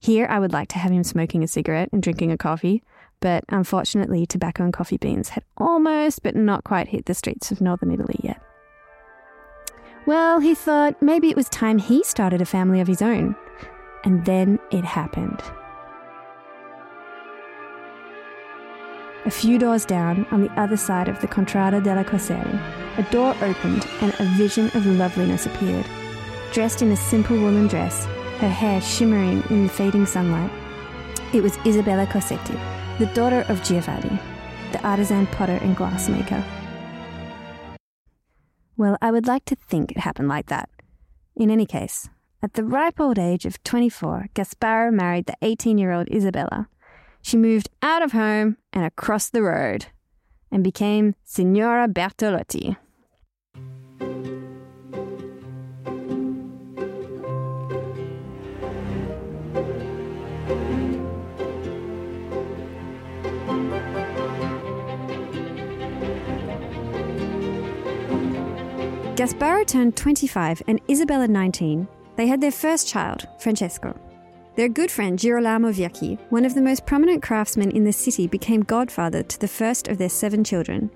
[0.00, 2.82] Here, I would like to have him smoking a cigarette and drinking a coffee,
[3.26, 7.60] but unfortunately, tobacco and coffee beans had almost but not quite hit the streets of
[7.60, 8.40] northern Italy yet.
[10.06, 13.34] Well, he thought maybe it was time he started a family of his own.
[14.04, 15.42] And then it happened.
[19.24, 22.60] A few doors down, on the other side of the Contrada della Corseri,
[22.96, 25.86] a door opened and a vision of loveliness appeared.
[26.52, 28.04] Dressed in a simple woolen dress,
[28.38, 30.52] her hair shimmering in the fading sunlight,
[31.34, 34.18] it was Isabella Cossetti, the daughter of Giovanni,
[34.72, 36.42] the artisan potter and glassmaker.
[38.78, 40.70] Well, I would like to think it happened like that.
[41.34, 42.08] In any case,
[42.42, 46.68] at the ripe old age of 24, Gasparo married the 18 year old Isabella.
[47.20, 49.86] She moved out of home and across the road
[50.50, 52.76] and became Signora Bertolotti.
[69.16, 71.88] Gasparo turned 25 and Isabella 19.
[72.16, 73.98] They had their first child, Francesco.
[74.56, 78.60] Their good friend Girolamo Virchi, one of the most prominent craftsmen in the city, became
[78.60, 80.90] godfather to the first of their seven children.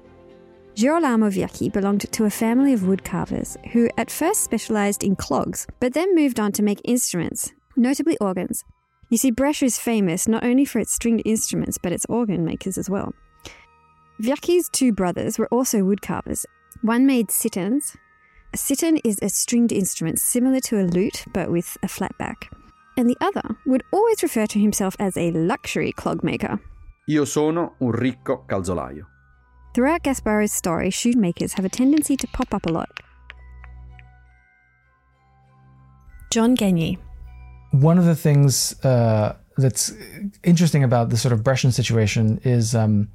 [0.74, 5.94] Girolamo Virchi belonged to a family of woodcarvers who at first specialized in clogs, but
[5.94, 8.64] then moved on to make instruments, notably organs.
[9.08, 12.76] You see, Brescia is famous not only for its stringed instruments, but its organ makers
[12.76, 13.14] as well.
[14.20, 16.44] Virchi's two brothers were also woodcarvers.
[16.82, 17.96] One made citterns.
[18.52, 22.50] A cittern is a stringed instrument similar to a lute, but with a flat back
[23.00, 26.60] and the other would always refer to himself as a luxury clog maker.
[27.08, 29.06] Io sono un ricco calzolaio.
[29.74, 32.90] Throughout Gasparo's story, shoemakers have a tendency to pop up a lot.
[36.30, 36.98] John Gagne.
[37.72, 39.92] One of the things uh, that's
[40.44, 43.08] interesting about the sort of Brescian situation is um,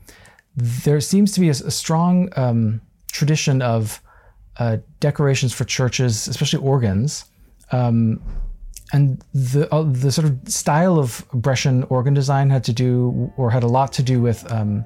[0.55, 4.01] there seems to be a, a strong um, tradition of
[4.57, 7.25] uh, decorations for churches, especially organs,
[7.71, 8.21] um,
[8.93, 13.49] and the uh, the sort of style of Brescian organ design had to do or
[13.49, 14.85] had a lot to do with um,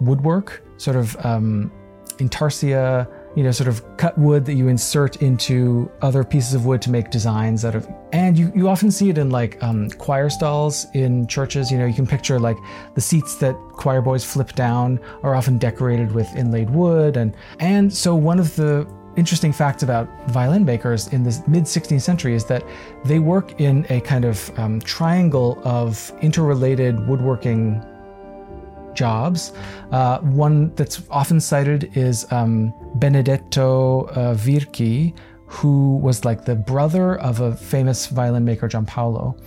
[0.00, 1.70] woodwork, sort of um,
[2.18, 6.82] intarsia you know, sort of cut wood that you insert into other pieces of wood
[6.82, 7.88] to make designs out of.
[8.12, 11.70] And you, you often see it in like um, choir stalls in churches.
[11.70, 12.56] You know, you can picture like
[12.94, 17.16] the seats that choir boys flip down are often decorated with inlaid wood.
[17.16, 18.84] And, and so one of the
[19.20, 22.64] interesting facts about violin makers in the mid 16th century is that
[23.04, 27.84] they work in a kind of um, triangle of interrelated woodworking
[28.94, 29.52] jobs.
[29.92, 35.14] Uh, one that's often cited is um, Benedetto uh, Virchi,
[35.46, 39.38] who was like the brother of a famous violin maker, Giampaolo.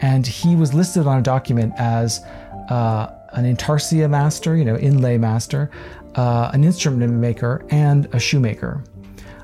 [0.00, 2.20] And he was listed on a document as
[2.68, 5.70] uh, an intarsia master, you know, inlay master,
[6.16, 8.82] uh, an instrument maker, and a shoemaker.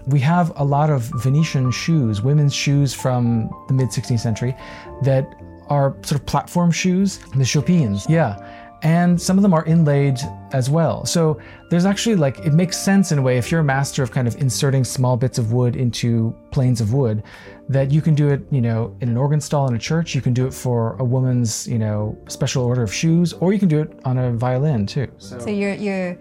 [0.06, 4.56] We have a lot of Venetian shoes, women's shoes from the mid 16th century,
[5.02, 5.26] that
[5.68, 8.06] are sort of platform shoes, the chopines.
[8.08, 8.38] Yeah
[8.82, 10.18] and some of them are inlaid
[10.52, 11.04] as well.
[11.06, 11.40] So
[11.70, 14.28] there's actually like it makes sense in a way if you're a master of kind
[14.28, 17.22] of inserting small bits of wood into planes of wood
[17.68, 20.20] that you can do it, you know, in an organ stall in a church, you
[20.20, 23.68] can do it for a woman's, you know, special order of shoes or you can
[23.68, 25.10] do it on a violin too.
[25.18, 26.18] So, so you're you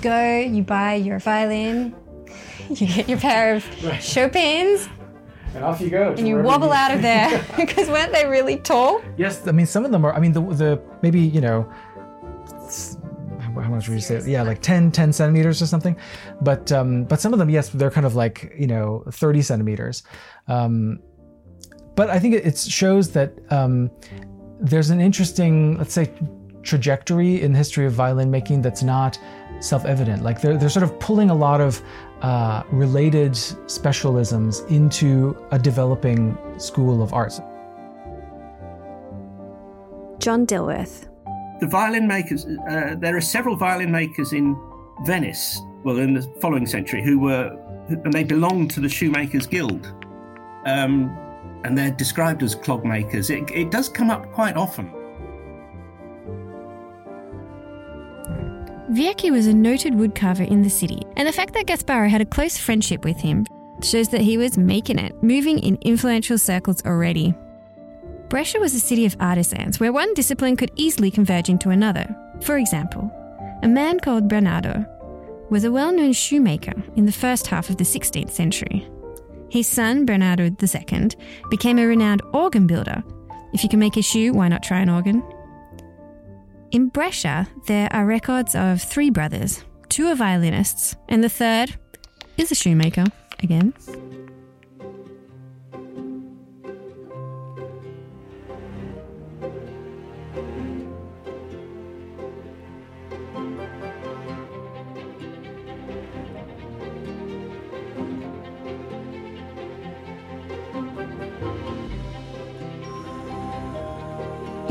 [0.00, 1.94] go, you buy your violin,
[2.70, 4.02] you get your pair of right.
[4.02, 4.88] Chopines
[5.54, 6.12] and off you go.
[6.12, 9.02] And you wobble out of there because weren't they really tall?
[9.16, 10.14] Yes, I mean some of them are.
[10.14, 11.70] I mean the the maybe you know
[13.62, 14.20] how much would you say?
[14.26, 15.96] Yeah, like 10, 10 centimeters or something.
[16.40, 20.02] But um, but some of them, yes, they're kind of like you know 30 centimeters.
[20.48, 21.00] Um,
[21.94, 23.90] but I think it shows that um,
[24.60, 26.12] there's an interesting, let's say,
[26.62, 29.18] trajectory in the history of violin making that's not
[29.60, 30.22] self-evident.
[30.22, 31.82] Like they're they're sort of pulling a lot of
[32.22, 37.40] uh, related specialisms into a developing school of arts.
[40.18, 41.08] John Dilworth.
[41.60, 44.56] The violin makers, uh, there are several violin makers in
[45.04, 47.56] Venice, well, in the following century, who were,
[47.88, 49.92] and they belonged to the Shoemakers Guild.
[50.66, 51.16] Um,
[51.64, 53.30] and they're described as clog makers.
[53.30, 54.92] It, it does come up quite often.
[58.94, 62.24] Virchi was a noted woodcarver in the city, and the fact that Gasparo had a
[62.24, 63.44] close friendship with him
[63.82, 67.34] shows that he was making it, moving in influential circles already.
[68.28, 72.06] Brescia was a city of artisans where one discipline could easily converge into another.
[72.42, 73.10] For example,
[73.64, 74.86] a man called Bernardo
[75.50, 78.88] was a well known shoemaker in the first half of the 16th century.
[79.48, 81.08] His son, Bernardo II,
[81.50, 83.02] became a renowned organ builder.
[83.54, 85.20] If you can make a shoe, why not try an organ?
[86.74, 89.62] In Brescia, there are records of three brothers.
[89.88, 91.76] Two are violinists, and the third
[92.36, 93.04] is a shoemaker,
[93.44, 93.72] again.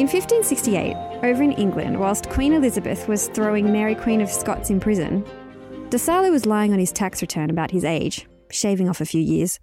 [0.04, 4.82] In 1568, over in England, whilst Queen Elizabeth was throwing Mary Queen of Scots in
[4.82, 5.24] prison,
[5.92, 5.98] De
[6.30, 9.62] was lying on his tax return about his age, shaving off a few years.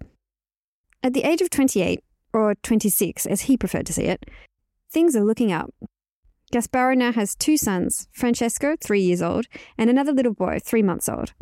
[1.03, 4.31] At the age of 28, or 26 as he preferred to see it,
[4.89, 5.71] things are looking up.
[6.51, 9.45] Gasparo now has two sons, Francesco, three years old,
[9.77, 11.33] and another little boy, three months old.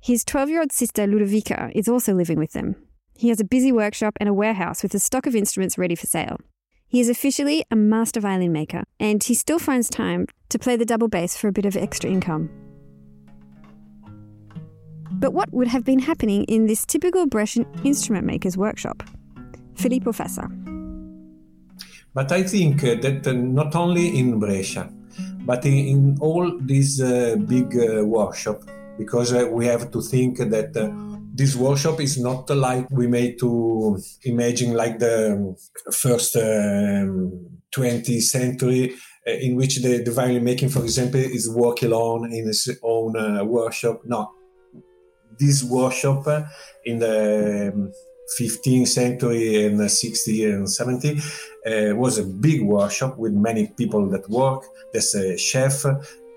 [0.00, 2.76] His 12 year old sister, Ludovica, is also living with them.
[3.18, 6.06] He has a busy workshop and a warehouse with a stock of instruments ready for
[6.06, 6.36] sale.
[6.90, 10.84] He is officially a master violin maker, and he still finds time to play the
[10.84, 12.50] double bass for a bit of extra income.
[15.12, 19.04] But what would have been happening in this typical Brescian instrument maker's workshop?
[19.76, 20.48] Filippo Fassa.
[22.12, 24.92] But I think that not only in Brescia,
[25.46, 28.64] but in all these uh, big uh, workshop,
[28.98, 30.90] because uh, we have to think that uh,
[31.32, 35.56] this workshop is not like we made to imagine like the
[35.92, 38.94] first um, 20th century
[39.26, 43.16] uh, in which the, the violin making, for example, is work alone in his own
[43.16, 44.00] uh, workshop.
[44.04, 44.32] No,
[45.38, 46.42] this workshop uh,
[46.84, 47.92] in the
[48.38, 54.28] 15th century and 60 and 70 uh, was a big workshop with many people that
[54.28, 54.64] work.
[54.92, 55.84] There's a chef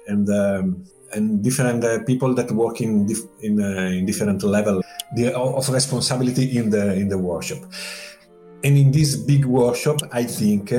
[0.07, 0.85] and um,
[1.15, 4.81] and different uh, people that work in dif- in, uh, in different level
[5.35, 7.59] of responsibility in the in the workshop.
[8.63, 10.73] And in this big workshop, I think,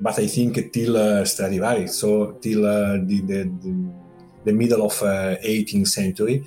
[0.00, 3.92] but I think till uh, Stradivari, so till uh, the, the, the,
[4.44, 6.44] the middle of 18th uh, century,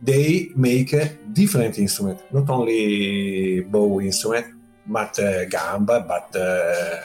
[0.00, 0.94] they make
[1.32, 4.46] different instrument, not only bow instrument,
[4.86, 6.96] but uh, gamba, but uh,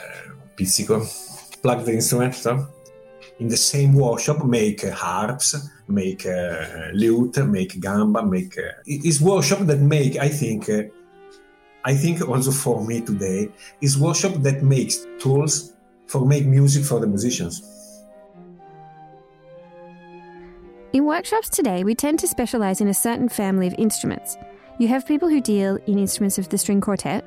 [0.56, 1.04] pizzico,
[1.62, 2.34] the instrument.
[2.34, 2.66] So
[3.42, 5.48] in the same workshop make harps,
[5.88, 8.56] make uh, lute, make gamba, make.
[8.56, 10.84] Uh, it's workshop that make, I think, uh,
[11.84, 13.48] I think also for me today,
[13.80, 15.72] is workshop that makes tools
[16.06, 17.54] for make music for the musicians.
[20.92, 24.36] In workshops today, we tend to specialize in a certain family of instruments.
[24.78, 27.24] You have people who deal in instruments of the string quartet.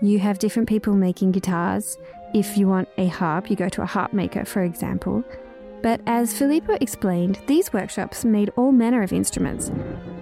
[0.00, 1.96] You have different people making guitars.
[2.32, 5.24] If you want a harp, you go to a harp maker, for example.
[5.82, 9.70] But as Filippo explained, these workshops made all manner of instruments.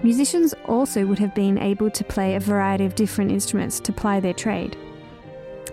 [0.02, 4.20] Musicians also would have been able to play a variety of different instruments to ply
[4.20, 4.76] their trade.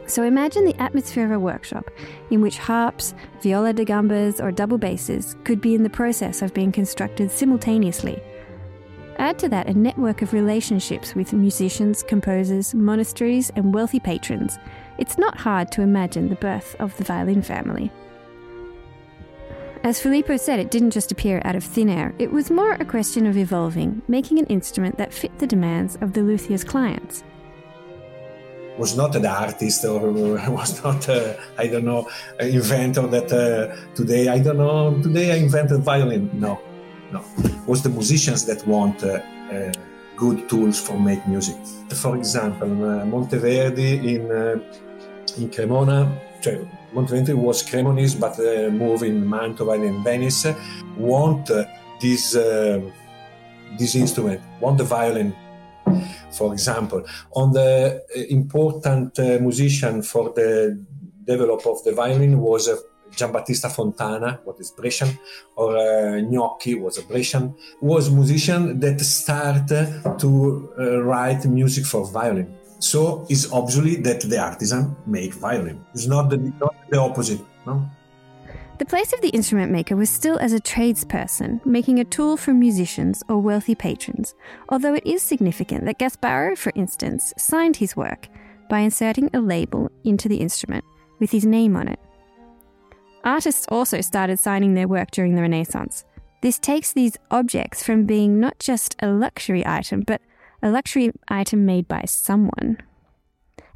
[0.07, 1.89] So imagine the atmosphere of a workshop
[2.29, 6.53] in which harps, viola da gambas, or double basses could be in the process of
[6.53, 8.21] being constructed simultaneously.
[9.17, 14.57] Add to that a network of relationships with musicians, composers, monasteries, and wealthy patrons.
[14.97, 17.91] It's not hard to imagine the birth of the violin family.
[19.86, 22.15] As Filippo said, it didn't just appear out of thin air.
[22.17, 26.13] It was more a question of evolving, making an instrument that fit the demands of
[26.13, 27.23] the luthier's clients.
[28.79, 29.99] Was not an artist or
[30.49, 32.09] was not, uh, I don't know,
[32.39, 36.31] an inventor that uh, today, I don't know, today I invented violin.
[36.33, 36.59] No,
[37.11, 37.23] no.
[37.43, 39.19] It was the musicians that want uh,
[39.51, 39.71] uh
[40.17, 41.57] good tools for make music.
[41.93, 44.59] For example, uh, Monteverdi in, uh,
[45.38, 46.09] in Cremona,
[46.93, 50.47] Monteverdi was Cremonese, but uh, moved in Mantova and in Venice,
[50.97, 51.49] want
[52.01, 52.81] this, uh,
[53.77, 55.35] this instrument, want the violin,
[56.31, 57.03] for example.
[57.35, 60.83] On the uh, important uh, musician for the
[61.25, 62.77] develop of the violin was uh,
[63.11, 65.17] Giambattista Fontana, what is Brescian,
[65.55, 72.05] or uh, Gnocchi was a Brescian, was musician that started to uh, write music for
[72.05, 72.55] violin.
[72.80, 75.84] So it's obviously that the artisan make violin.
[75.93, 77.89] It's not the, not the opposite, no?
[78.78, 82.53] The place of the instrument maker was still as a tradesperson, making a tool for
[82.53, 84.36] musicians or wealthy patrons,
[84.67, 88.28] although it is significant that Gasparo, for instance, signed his work
[88.69, 90.84] by inserting a label into the instrument
[91.19, 91.99] with his name on it.
[93.23, 96.03] Artists also started signing their work during the Renaissance.
[96.41, 100.21] This takes these objects from being not just a luxury item, but
[100.66, 102.78] a luxury item made by someone.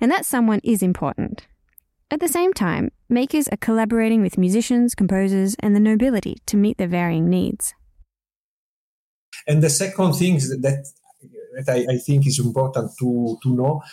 [0.02, 1.46] And that someone is important.
[2.10, 6.80] At the same time, makers are collaborating with musicians, composers, and the nobility to meet
[6.80, 7.76] their varying needs.
[9.48, 10.92] And the second thing that,
[11.54, 13.84] that I, I think is important to, to know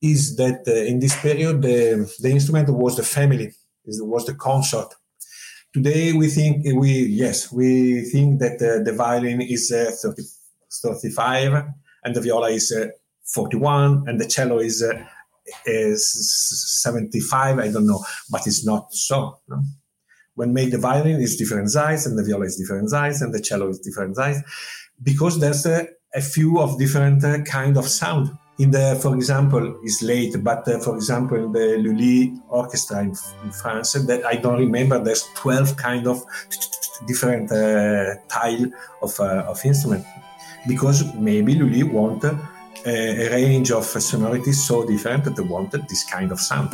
[0.00, 3.52] is that uh, in this period, the, the instrument was the family,
[3.84, 4.94] was the consort.
[5.74, 10.22] Today, we think, we yes, we think that uh, the violin is uh, 30,
[10.82, 11.64] 35
[12.04, 12.88] and the viola is uh,
[13.24, 15.02] 41 and the cello is uh,
[15.66, 19.62] is 75 i don't know but it's not so no?
[20.34, 23.40] when made the violin is different size and the viola is different size and the
[23.40, 24.42] cello is different size
[25.02, 29.80] because there's a, a few of different uh, kind of sound in the for example
[29.84, 34.36] is late but uh, for example in the lully orchestra in, in, france that i
[34.36, 36.22] don't remember there's 12 kind of
[37.06, 38.66] different uh, tile
[39.02, 40.04] of, uh, of instrument
[40.66, 42.38] because maybe Lully want a,
[42.86, 46.72] a range of sonorities so different that they wanted this kind of sound.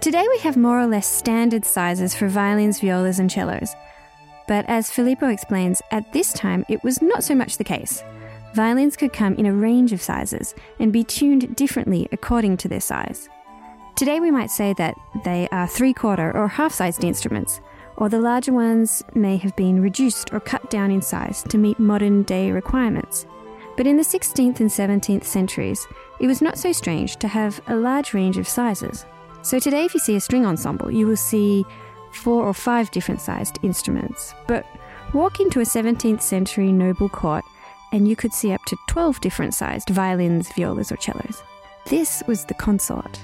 [0.00, 3.74] Today we have more or less standard sizes for violins, violas, and cellos.
[4.46, 8.02] But as Filippo explains, at this time it was not so much the case.
[8.54, 12.80] Violins could come in a range of sizes and be tuned differently according to their
[12.80, 13.28] size.
[13.96, 17.60] Today we might say that they are three quarter or half sized instruments,
[17.98, 21.80] or the larger ones may have been reduced or cut down in size to meet
[21.80, 23.26] modern day requirements.
[23.76, 25.86] But in the 16th and 17th centuries,
[26.20, 29.04] it was not so strange to have a large range of sizes.
[29.42, 31.64] So today, if you see a string ensemble, you will see
[32.12, 34.32] four or five different sized instruments.
[34.46, 34.64] But
[35.12, 37.44] walk into a 17th century noble court
[37.92, 41.42] and you could see up to 12 different sized violins, violas, or cellos.
[41.86, 43.18] This was the consort.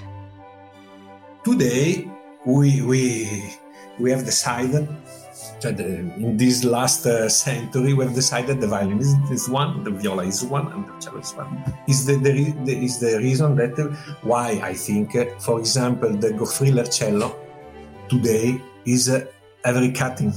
[1.45, 2.09] Today,
[2.45, 3.55] we, we
[3.99, 4.87] we have decided
[5.61, 9.91] that in this last uh, century we have decided the violin is, is, one, the
[9.91, 11.73] viola is one, and the cello is one.
[11.87, 13.87] Is the, the, the is the reason that uh,
[14.21, 17.35] why I think, uh, for example, the Goffriller cello
[18.09, 19.25] today is uh,
[19.63, 20.33] every cutting.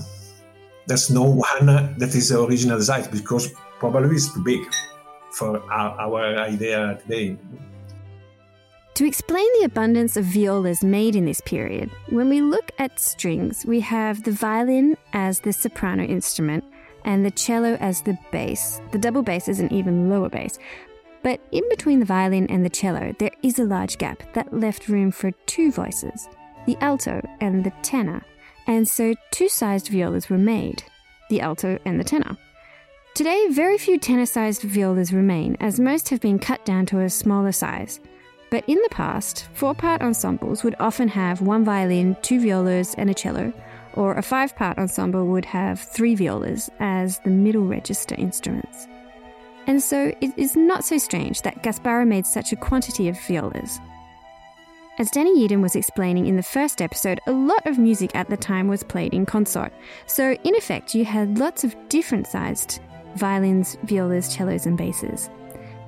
[0.86, 1.66] There's no one
[1.98, 4.60] that is the original size because probably it's too big
[5.32, 7.36] for our, our idea today.
[8.98, 13.64] To explain the abundance of violas made in this period, when we look at strings,
[13.64, 16.64] we have the violin as the soprano instrument
[17.04, 18.80] and the cello as the bass.
[18.90, 20.58] The double bass is an even lower bass.
[21.22, 24.88] But in between the violin and the cello, there is a large gap that left
[24.88, 26.28] room for two voices
[26.66, 28.24] the alto and the tenor.
[28.66, 30.82] and so two sized violas were made
[31.30, 32.36] the alto and the tenor.
[33.14, 37.08] Today, very few tenor sized violas remain, as most have been cut down to a
[37.08, 38.00] smaller size.
[38.50, 43.10] But in the past, four part ensembles would often have one violin, two violas, and
[43.10, 43.52] a cello,
[43.94, 48.86] or a five part ensemble would have three violas as the middle register instruments.
[49.66, 53.78] And so it is not so strange that Gasparo made such a quantity of violas.
[54.98, 58.36] As Danny Yeadon was explaining in the first episode, a lot of music at the
[58.36, 59.72] time was played in consort.
[60.06, 62.80] So, in effect, you had lots of different sized
[63.14, 65.30] violins, violas, cellos, and basses.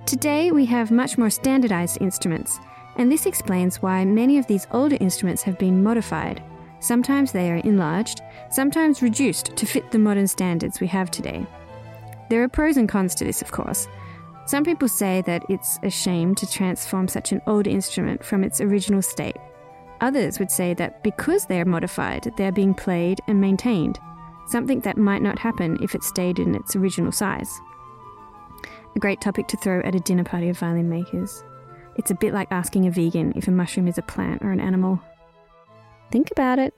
[0.07, 2.59] Today, we have much more standardized instruments,
[2.97, 6.43] and this explains why many of these older instruments have been modified.
[6.81, 8.21] Sometimes they are enlarged,
[8.51, 11.47] sometimes reduced to fit the modern standards we have today.
[12.29, 13.87] There are pros and cons to this, of course.
[14.47, 18.61] Some people say that it's a shame to transform such an old instrument from its
[18.61, 19.37] original state.
[20.01, 24.01] Others would say that because they are modified, they are being played and maintained,
[24.49, 27.61] something that might not happen if it stayed in its original size.
[28.97, 31.45] A great topic to throw at a dinner party of violin makers.
[31.97, 34.61] It's a bit like asking a vegan if a mushroom is a plant or an
[34.61, 35.01] animal.
[36.11, 36.75] Think about it.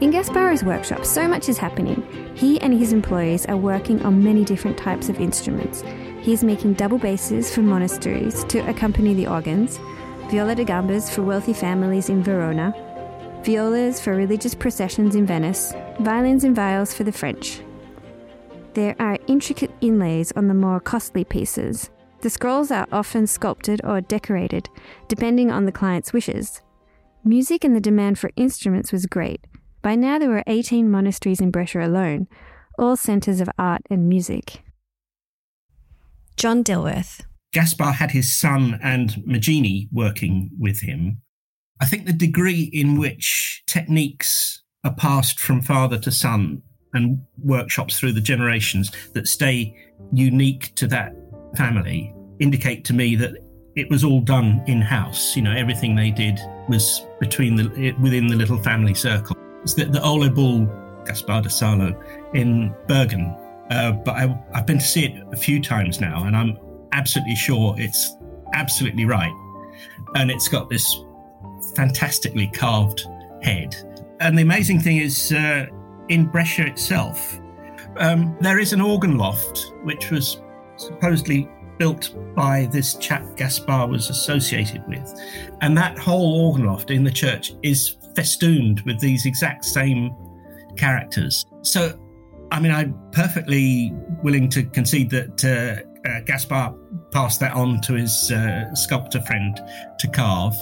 [0.00, 2.04] In Gasparo's workshop, so much is happening.
[2.34, 5.82] He and his employees are working on many different types of instruments.
[6.22, 9.78] He is making double basses for monasteries to accompany the organs,
[10.30, 12.72] viola da gambas for wealthy families in Verona,
[13.42, 17.60] violas for religious processions in Venice, violins and viols for the French.
[18.74, 21.90] There are intricate inlays on the more costly pieces.
[22.20, 24.68] The scrolls are often sculpted or decorated,
[25.08, 26.62] depending on the client's wishes.
[27.24, 29.44] Music and the demand for instruments was great.
[29.82, 32.28] By now, there were 18 monasteries in Brescia alone,
[32.78, 34.62] all centres of art and music.
[36.36, 37.22] John Dilworth.
[37.52, 41.20] Gaspar had his son and Maggini working with him.
[41.80, 46.62] I think the degree in which techniques are passed from father to son
[46.94, 49.76] and workshops through the generations that stay
[50.12, 51.14] unique to that
[51.56, 53.32] family indicate to me that
[53.76, 55.36] it was all done in house.
[55.36, 59.36] You know, everything they did was between the within the little family circle.
[59.62, 60.66] It's the, the Ole Bull
[61.04, 62.00] Gaspar da Salo
[62.34, 63.34] in Bergen.
[63.72, 66.58] Uh, but I, I've been to see it a few times now, and I'm
[66.92, 68.16] absolutely sure it's
[68.52, 69.32] absolutely right.
[70.14, 70.86] And it's got this
[71.74, 73.06] fantastically carved
[73.40, 73.74] head.
[74.20, 75.66] And the amazing thing is, uh,
[76.10, 77.40] in Brescia itself,
[77.96, 80.42] um, there is an organ loft which was
[80.76, 81.48] supposedly
[81.78, 85.18] built by this chap Gaspar was associated with.
[85.62, 90.14] And that whole organ loft in the church is festooned with these exact same
[90.76, 91.46] characters.
[91.62, 91.98] So,
[92.52, 93.92] I mean, I'm perfectly
[94.22, 96.74] willing to concede that uh, uh, Gaspar
[97.10, 99.58] passed that on to his uh, sculptor friend
[99.98, 100.54] to carve.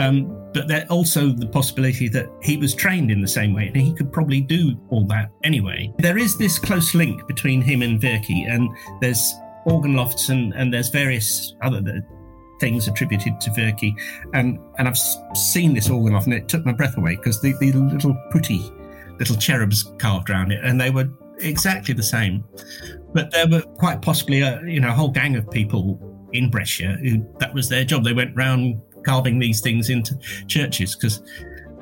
[0.00, 3.76] Um, but there's also the possibility that he was trained in the same way and
[3.76, 5.90] he could probably do all that anyway.
[5.98, 8.68] There is this close link between him and Virchi, and
[9.00, 9.32] there's
[9.64, 11.82] organ lofts and, and there's various other
[12.60, 13.94] things attributed to Virchi.
[14.34, 14.98] And and I've
[15.34, 18.70] seen this organ loft and it took my breath away because the, the little putty
[19.18, 21.08] little cherubs carved around it and they were
[21.40, 22.44] exactly the same.
[23.12, 25.98] But there were quite possibly a you know a whole gang of people
[26.32, 28.04] in Brescia who that was their job.
[28.04, 31.22] They went round carving these things into churches because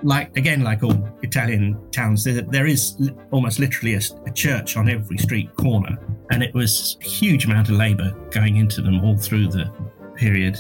[0.03, 4.89] like again like all italian towns there, there is almost literally a, a, church on
[4.89, 5.99] every street corner
[6.31, 9.69] and it was a huge amount of labor going into them all through the
[10.15, 10.57] period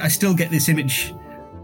[0.00, 1.14] i still get this image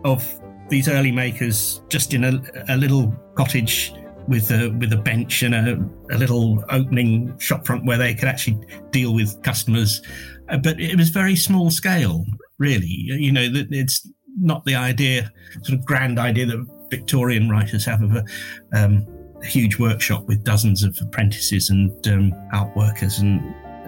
[0.05, 0.39] of
[0.69, 3.95] these early makers just in a, a little cottage
[4.29, 8.29] with a with a bench and a, a little opening shop front where they could
[8.29, 8.59] actually
[8.91, 10.03] deal with customers
[10.49, 12.25] uh, but it was very small scale
[12.63, 12.87] really.
[12.87, 14.09] You know, that it's
[14.39, 15.31] not the idea,
[15.63, 18.25] sort of grand idea that Victorian writers have of a,
[18.73, 19.07] um,
[19.43, 23.43] a huge workshop with dozens of apprentices and um, outworkers and,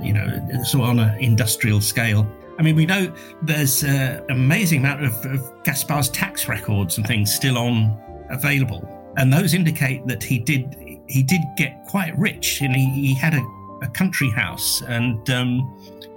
[0.04, 2.26] you know, of on an industrial scale.
[2.58, 3.12] I mean, we know
[3.42, 7.98] there's an amazing amount of, of Gaspar's tax records and things still on
[8.30, 8.82] available,
[9.16, 13.34] and those indicate that he did he did get quite rich, and he, he had
[13.34, 13.44] a,
[13.82, 15.60] a country house and um,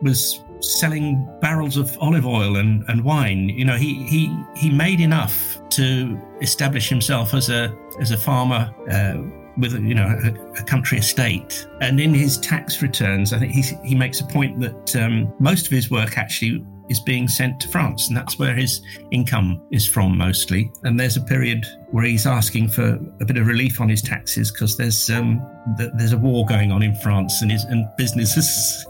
[0.02, 3.50] was selling barrels of olive oil and, and wine.
[3.50, 8.74] You know, he, he he made enough to establish himself as a as a farmer
[8.89, 9.22] uh,
[9.58, 11.68] with you know a, a, country estate.
[11.82, 15.66] And in his tax returns, I think he he makes a point that um, most
[15.66, 18.82] of his work actually is being sent to France, and that's where his
[19.12, 20.72] income is from mostly.
[20.84, 24.52] And there's a period where he's asking for a bit of relief on his taxes
[24.52, 25.46] because there's um,
[25.78, 28.86] there's a war going on in France, and his and business is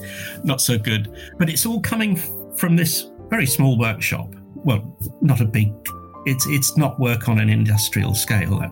[0.44, 1.14] not so good.
[1.38, 2.16] But it's all coming
[2.56, 4.34] from this very small workshop.
[4.54, 4.82] Well,
[5.20, 5.72] not a big.
[6.24, 8.62] It's it's not work on an industrial scale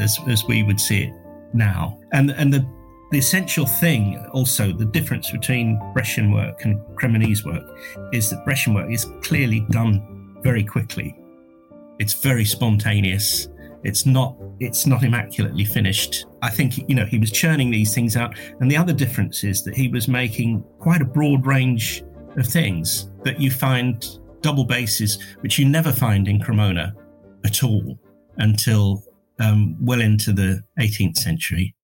[0.00, 1.12] as as we would see it
[1.54, 1.98] now.
[2.12, 2.66] And and the
[3.10, 7.64] the essential thing, also, the difference between Brescian work and Cremonese work
[8.12, 11.16] is that Brescian work is clearly done very quickly.
[11.98, 13.48] It's very spontaneous.
[13.82, 16.26] It's not it's not immaculately finished.
[16.42, 19.62] I think you know he was churning these things out, and the other difference is
[19.64, 22.02] that he was making quite a broad range
[22.36, 26.94] of things that you find double basses, which you never find in Cremona
[27.44, 27.98] at all
[28.36, 29.02] until
[29.40, 31.74] um, well into the 18th century.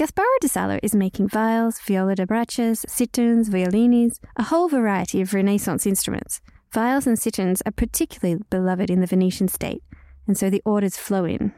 [0.00, 5.34] Gasparo de Salo is making viols, viola da braces, citterns, violines, a whole variety of
[5.34, 6.40] Renaissance instruments.
[6.72, 9.82] Viols and citterns are particularly beloved in the Venetian state,
[10.26, 11.52] and so the orders flow in.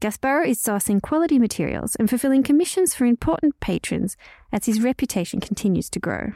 [0.00, 4.16] Gasparo is sourcing quality materials and fulfilling commissions for important patrons
[4.50, 6.32] as his reputation continues to grow.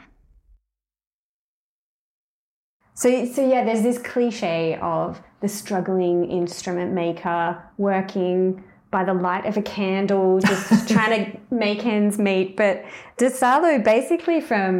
[2.93, 8.63] So, so yeah, there's this cliche of the struggling instrument maker working
[8.97, 12.47] by the light of a candle, just trying to make ends meet.
[12.61, 12.75] But
[13.17, 14.77] De Salo, basically from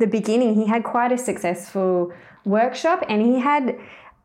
[0.00, 2.12] the beginning, he had quite a successful
[2.44, 3.64] workshop, and he had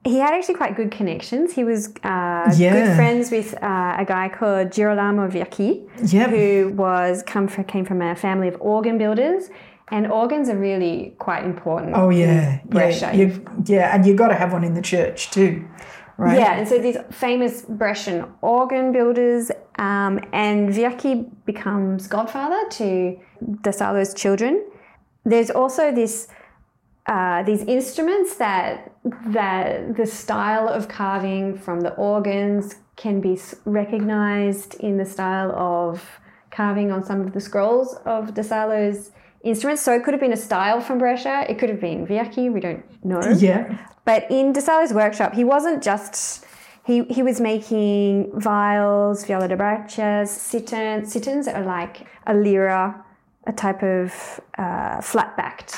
[0.03, 1.53] he had actually quite good connections.
[1.59, 2.73] He was uh, Yeah.
[2.77, 5.71] good friends with uh, a guy called Girolamo Virchi,
[6.15, 6.29] Yep.
[6.35, 9.43] who was come from, came from a family of organ builders.
[9.93, 11.91] And organs are really quite important.
[12.01, 13.27] Oh yeah, yeah,
[13.73, 15.51] yeah, and you've got to have one in the church too,
[16.17, 16.39] right?
[16.39, 23.19] Yeah, and so these famous Brescian organ builders, um, and Virchi becomes godfather to
[23.61, 24.65] De Salo's children.
[25.23, 26.27] There's also this
[27.07, 28.91] uh, these instruments that
[29.27, 36.03] that the style of carving from the organs can be recognized in the style of
[36.51, 39.11] carving on some of the scrolls of De Salo's
[39.43, 39.81] instruments.
[39.81, 41.45] So it could have been a style from Brescia.
[41.49, 42.51] It could have been Virchi.
[42.51, 43.21] We don't know.
[43.37, 46.45] yeah, But in De Salo's workshop, he wasn't just
[46.83, 51.07] he he was making viols, viola da braces, citterns.
[51.13, 53.03] Citterns are like a lira,
[53.45, 55.75] a type of uh, flat-backed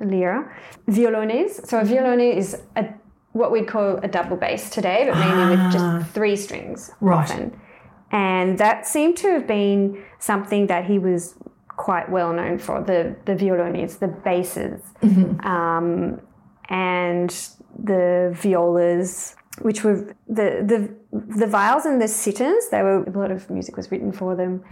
[0.00, 0.54] lira.
[0.88, 1.66] Violones.
[1.66, 2.84] So a violone is a
[3.32, 7.18] what we'd call a double bass today, but mainly with just three strings Right.
[7.30, 7.58] often.
[8.10, 11.34] And that seemed to have been something that he was
[11.90, 14.80] quite well known for the the violones, the basses,
[15.54, 16.20] um,
[16.68, 17.30] and
[17.90, 19.98] the violas, which were
[20.38, 20.78] the the
[21.42, 22.64] the viols and the citterns.
[22.72, 24.64] They were a lot of music was written for them.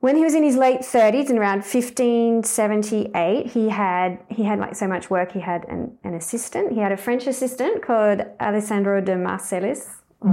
[0.00, 4.74] When he was in his late 30s, in around 1578, he had he had like
[4.74, 5.28] so much work.
[5.38, 6.72] He had an, an assistant.
[6.72, 9.82] He had a French assistant called Alessandro de Marcellis,
[10.22, 10.32] or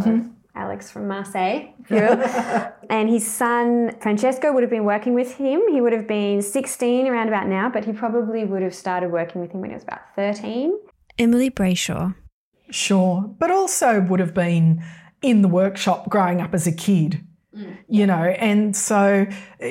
[0.56, 5.62] Alex from Marseille, if and his son Francesco would have been working with him.
[5.70, 9.42] He would have been 16 around about now, but he probably would have started working
[9.42, 10.78] with him when he was about 13.
[11.18, 12.16] Emily Brayshaw.
[12.72, 14.84] sure, but also would have been
[15.22, 17.26] in the workshop growing up as a kid.
[17.88, 19.26] You know, and so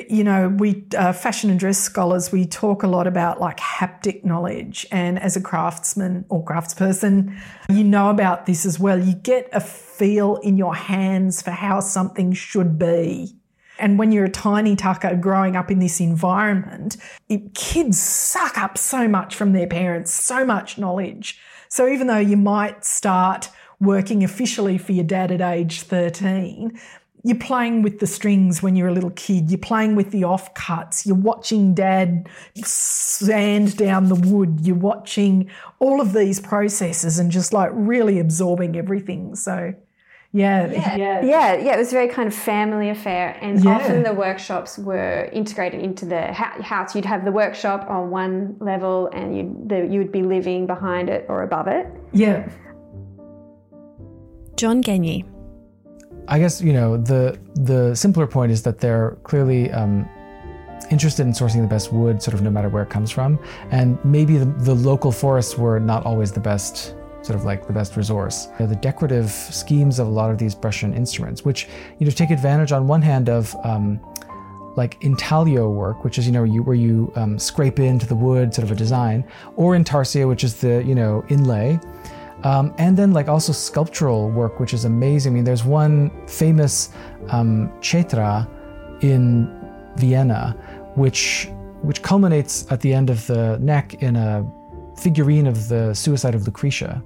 [0.09, 4.23] you know, we uh, fashion and dress scholars we talk a lot about like haptic
[4.23, 7.37] knowledge, and as a craftsman or craftsperson,
[7.69, 8.99] you know about this as well.
[8.99, 13.35] You get a feel in your hands for how something should be.
[13.79, 16.97] And when you're a tiny tucker growing up in this environment,
[17.29, 21.39] it, kids suck up so much from their parents, so much knowledge.
[21.69, 26.77] So even though you might start working officially for your dad at age 13,
[27.23, 29.51] you're playing with the strings when you're a little kid.
[29.51, 31.05] You're playing with the offcuts.
[31.05, 32.29] You're watching dad
[32.63, 34.61] sand down the wood.
[34.61, 35.49] You're watching
[35.79, 39.35] all of these processes and just like really absorbing everything.
[39.35, 39.73] So,
[40.31, 40.95] yeah, yeah,
[41.25, 43.75] Yeah, yeah, it was a very kind of family affair, and Yeah.
[43.77, 46.95] often the workshops were integrated into the house.
[46.95, 51.09] You'd have the workshop on one level, and you'd the, you would be living behind
[51.09, 51.87] it or above it.
[52.13, 52.47] yeah.
[54.55, 55.25] John Gagne.
[56.29, 60.07] I guess you know the the simpler point is that they're clearly um,
[60.91, 63.39] interested in sourcing the best wood, sort of no matter where it comes from,
[63.71, 67.73] and maybe the, the local forests were not always the best, sort of like the
[67.73, 68.47] best resource.
[68.59, 71.67] You know, the decorative schemes of a lot of these Brescian instruments, which
[71.97, 73.55] you know take advantage on one hand of.
[73.63, 73.99] Um,
[74.75, 78.53] like intaglio work, which is you know you, where you um, scrape into the wood,
[78.53, 79.25] sort of a design,
[79.57, 81.77] or intarsia, which is the you know inlay,
[82.43, 85.33] um, and then like also sculptural work, which is amazing.
[85.33, 86.89] I mean, there's one famous
[87.29, 88.47] um, cetra
[89.01, 89.49] in
[89.97, 90.55] Vienna,
[90.95, 91.49] which
[91.81, 94.45] which culminates at the end of the neck in a
[94.97, 97.03] figurine of the suicide of Lucretia.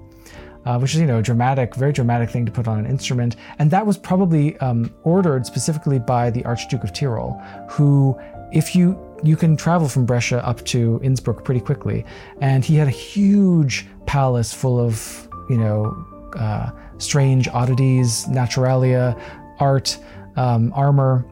[0.65, 3.35] Uh, which is, you know, a dramatic, very dramatic thing to put on an instrument.
[3.59, 7.37] And that was probably um, ordered specifically by the Archduke of Tyrol,
[7.69, 8.17] who,
[8.53, 12.05] if you you can travel from Brescia up to Innsbruck pretty quickly,
[12.41, 16.05] and he had a huge palace full of, you know,
[16.37, 19.19] uh, strange oddities, naturalia,
[19.59, 19.97] art,
[20.35, 21.25] um, armor,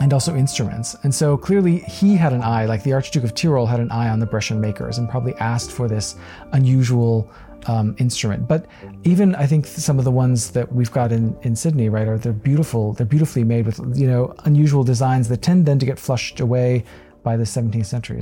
[0.00, 0.96] and also instruments.
[1.02, 4.08] And so clearly he had an eye, like the Archduke of Tyrol had an eye
[4.08, 6.16] on the Brescian makers and probably asked for this
[6.52, 7.30] unusual
[7.66, 8.48] um, instrument.
[8.48, 8.66] But
[9.04, 12.16] even I think some of the ones that we've got in, in Sydney, right, are
[12.16, 12.94] they're beautiful.
[12.94, 16.84] They're beautifully made with you know unusual designs that tend then to get flushed away
[17.22, 18.20] by the 17th century.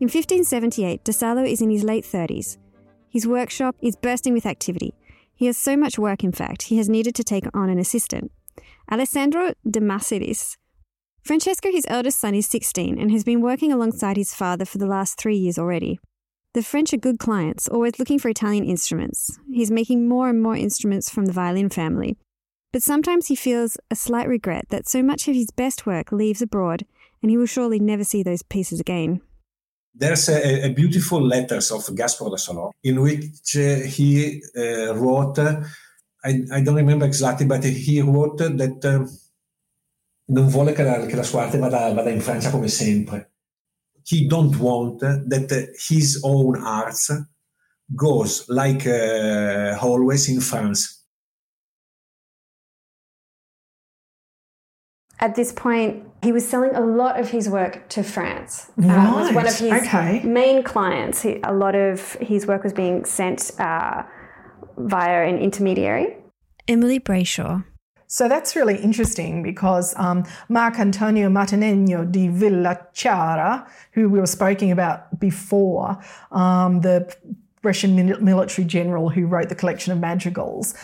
[0.00, 2.56] In 1578, De Salo is in his late 30s.
[3.10, 4.94] His workshop is bursting with activity.
[5.34, 8.30] He has so much work, in fact, he has needed to take on an assistant.
[8.90, 10.56] Alessandro de Maceris.
[11.22, 14.86] Francesco, his eldest son, is 16 and has been working alongside his father for the
[14.86, 15.98] last three years already.
[16.54, 19.38] The French are good clients, always looking for Italian instruments.
[19.52, 22.16] He's making more and more instruments from the violin family.
[22.72, 26.40] But sometimes he feels a slight regret that so much of his best work leaves
[26.40, 26.84] abroad
[27.22, 29.20] and he will surely never see those pieces again.
[29.94, 35.38] There's a, a beautiful letters of Gaspar de Salon in which uh, he uh, wrote,
[35.38, 35.60] uh,
[36.24, 39.06] I, I, don't remember exactly, but he wrote that uh,
[40.28, 43.30] non vuole che la, che la sua arte vada, vada, in Francia come sempre.
[44.04, 47.10] He don't want that his own arts
[47.94, 50.98] goes like uh, always in France.
[55.20, 58.70] at this point, he was selling a lot of his work to France.
[58.76, 58.90] Right.
[58.90, 60.20] Uh, was one of his okay.
[60.24, 61.22] main clients.
[61.22, 64.02] He, a lot of his work was being sent uh,
[64.76, 66.16] via an intermediary.
[66.66, 67.64] Emily Brayshaw.
[68.10, 74.70] So that's really interesting because um, Marc Antonio Martinengo di Villachiara, who we were speaking
[74.70, 75.98] about before,
[76.32, 77.14] um, the
[77.62, 80.74] Brescian military general who wrote the collection of madrigals,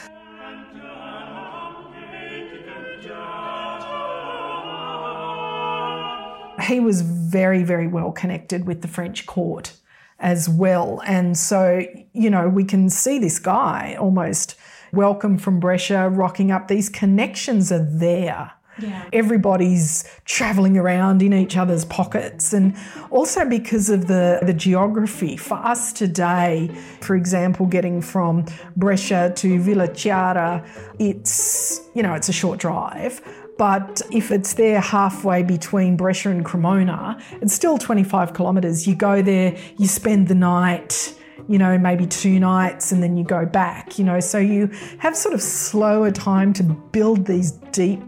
[6.65, 9.73] he was very, very well connected with the French court
[10.19, 11.03] as well.
[11.07, 14.57] And so, you know, we can see this guy almost
[14.93, 16.69] welcome from Brescia, rocking up.
[16.69, 18.53] These connections are there.
[18.81, 19.09] Yeah.
[19.13, 22.53] Everybody's traveling around in each other's pockets.
[22.53, 22.77] And
[23.11, 25.37] also because of the, the geography.
[25.37, 26.69] For us today,
[27.01, 28.47] for example, getting from
[28.77, 30.65] Brescia to Villa Chiara,
[30.99, 33.21] it's, you know, it's a short drive.
[33.57, 38.87] But if it's there halfway between Brescia and Cremona, it's still 25 kilometres.
[38.87, 41.15] You go there, you spend the night,
[41.49, 44.21] you know, maybe two nights, and then you go back, you know.
[44.21, 48.03] So you have sort of slower time to build these deep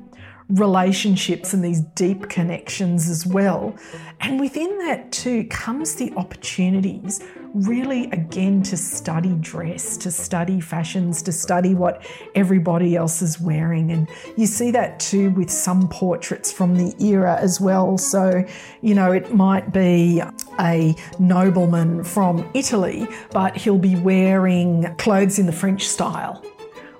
[0.48, 3.74] relationships and these deep connections as well.
[4.20, 7.20] And within that, too, comes the opportunities
[7.52, 13.90] really again to study dress, to study fashions, to study what everybody else is wearing.
[13.90, 17.98] And you see that too with some portraits from the era as well.
[17.98, 18.44] So,
[18.82, 20.22] you know, it might be
[20.60, 26.44] a nobleman from Italy, but he'll be wearing clothes in the French style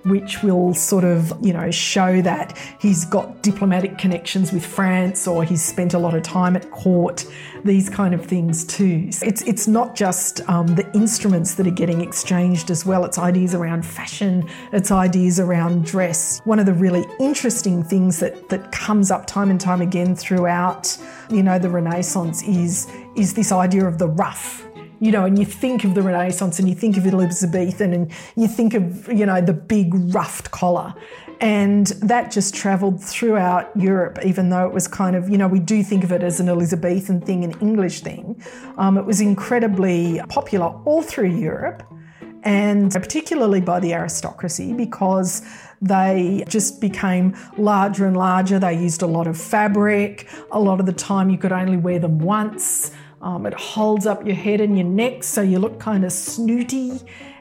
[0.06, 5.42] which will sort of, you know, show that he's got diplomatic connections with France or
[5.44, 7.26] he's spent a lot of time at court,
[7.64, 9.08] these kind of things too.
[9.22, 13.54] It's, it's not just um, the instruments that are getting exchanged as well, it's ideas
[13.54, 16.40] around fashion, it's ideas around dress.
[16.44, 20.96] One of the really interesting things that, that comes up time and time again throughout,
[21.30, 22.86] you know, the Renaissance is,
[23.16, 24.65] is this idea of the ruff
[25.00, 28.48] you know, and you think of the Renaissance and you think of Elizabethan and you
[28.48, 30.94] think of, you know, the big ruffed collar.
[31.40, 35.60] And that just travelled throughout Europe, even though it was kind of, you know, we
[35.60, 38.42] do think of it as an Elizabethan thing, an English thing.
[38.78, 41.82] Um, it was incredibly popular all through Europe
[42.46, 45.42] and particularly by the aristocracy because
[45.82, 48.58] they just became larger and larger.
[48.58, 50.28] They used a lot of fabric.
[50.52, 52.92] A lot of the time, you could only wear them once.
[53.26, 56.92] Um, it holds up your head and your neck so you look kind of snooty.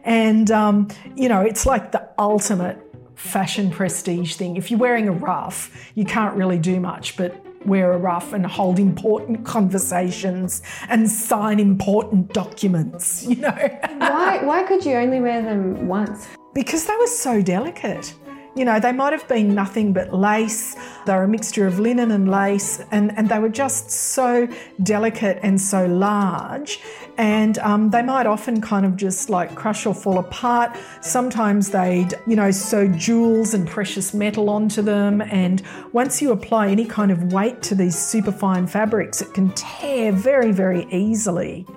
[0.03, 2.79] And, um, you know, it's like the ultimate
[3.13, 4.57] fashion prestige thing.
[4.57, 8.47] If you're wearing a ruff, you can't really do much but wear a ruff and
[8.47, 13.51] hold important conversations and sign important documents, you know.
[13.97, 16.27] why, why could you only wear them once?
[16.55, 18.11] Because they were so delicate.
[18.55, 22.09] You know, they might have been nothing but lace They were a mixture of linen
[22.11, 24.47] and lace, and, and they were just so
[24.81, 26.79] delicate and so large.
[27.17, 30.75] And um, they might often kind of just like crush or fall apart.
[31.01, 35.21] Sometimes they'd, you know, sew jewels and precious metal onto them.
[35.21, 35.61] And
[35.93, 40.51] once you apply any kind of weight to these superfine fabrics, it can tear very,
[40.51, 41.67] very easily.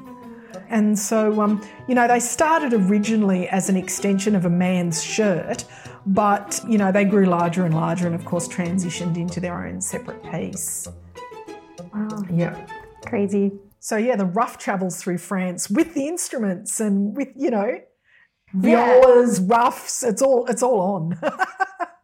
[0.70, 5.64] And so, um, you know, they started originally as an extension of a man's shirt,
[6.08, 9.80] but, you know, they grew larger and larger and, of course, transitioned into their own
[9.80, 10.88] separate piece.
[11.94, 12.24] Wow.
[12.32, 12.66] Yeah.
[13.06, 13.52] Crazy.
[13.80, 17.78] So, yeah, the rough travels through France with the instruments and with, you know,
[18.60, 19.00] Yeah.
[19.00, 21.20] violas, ruffs, it's all, it's all on.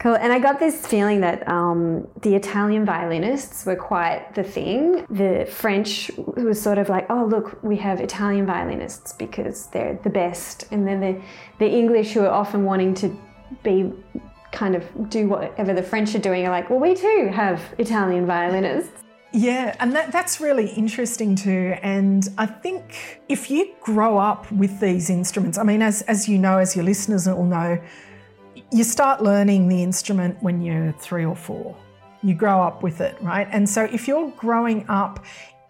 [0.00, 0.14] Cool.
[0.14, 5.04] And I got this feeling that um, the Italian violinists were quite the thing.
[5.10, 10.08] The French was sort of like, oh, look, we have Italian violinists because they're the
[10.08, 10.64] best.
[10.70, 11.20] And then the,
[11.58, 13.14] the English, who are often wanting to
[13.62, 13.92] be
[14.52, 18.24] kind of do whatever the French are doing, are like, well, we too have Italian
[18.24, 19.04] violinists.
[19.34, 21.76] Yeah, and that, that's really interesting too.
[21.82, 26.38] And I think if you grow up with these instruments, I mean, as, as you
[26.38, 27.78] know, as your listeners will know,
[28.70, 31.76] you start learning the instrument when you're three or four.
[32.22, 33.48] You grow up with it, right?
[33.50, 35.24] And so if you're growing up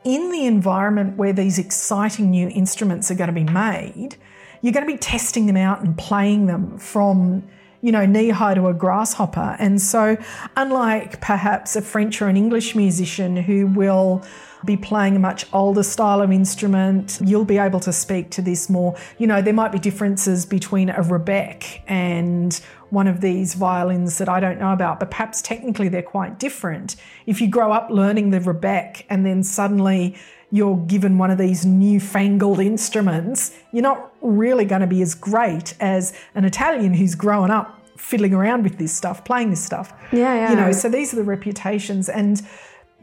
[0.04, 4.16] in the environment where these exciting new instruments are going to be made,
[4.62, 7.44] you're going to be testing them out and playing them from
[7.82, 9.56] you know, knee high to a grasshopper.
[9.58, 10.16] And so,
[10.56, 14.22] unlike perhaps a French or an English musician who will
[14.64, 18.68] be playing a much older style of instrument, you'll be able to speak to this
[18.68, 18.96] more.
[19.18, 24.28] You know, there might be differences between a Rebec and one of these violins that
[24.28, 26.96] I don't know about, but perhaps technically they're quite different.
[27.26, 30.16] If you grow up learning the Rebec and then suddenly
[30.50, 35.74] you're given one of these newfangled instruments, you're not really going to be as great
[35.80, 39.92] as an Italian who's grown up fiddling around with this stuff, playing this stuff.
[40.10, 40.50] Yeah, yeah.
[40.50, 42.08] You know, so these are the reputations.
[42.08, 42.42] And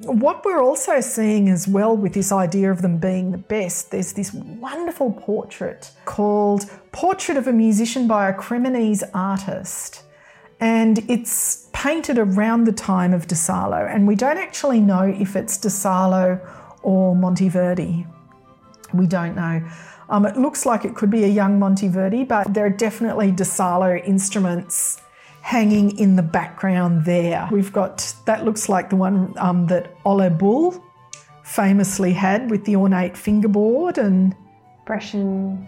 [0.04, 4.14] what we're also seeing as well with this idea of them being the best, there's
[4.14, 10.04] this wonderful portrait called Portrait of a Musician by a Cremonese Artist.
[10.60, 13.78] And it's painted around the time of De Salo.
[13.78, 16.40] And we don't actually know if it's De Salo
[16.84, 18.08] or Monteverdi.
[18.94, 19.68] We don't know.
[20.10, 23.46] Um, it looks like it could be a young Monteverdi, but there are definitely De
[23.46, 25.02] Salo instruments
[25.48, 27.48] hanging in the background there.
[27.50, 30.84] We've got that looks like the one um, that Ole Bull
[31.42, 34.36] famously had with the ornate fingerboard and
[34.86, 35.66] Brescian.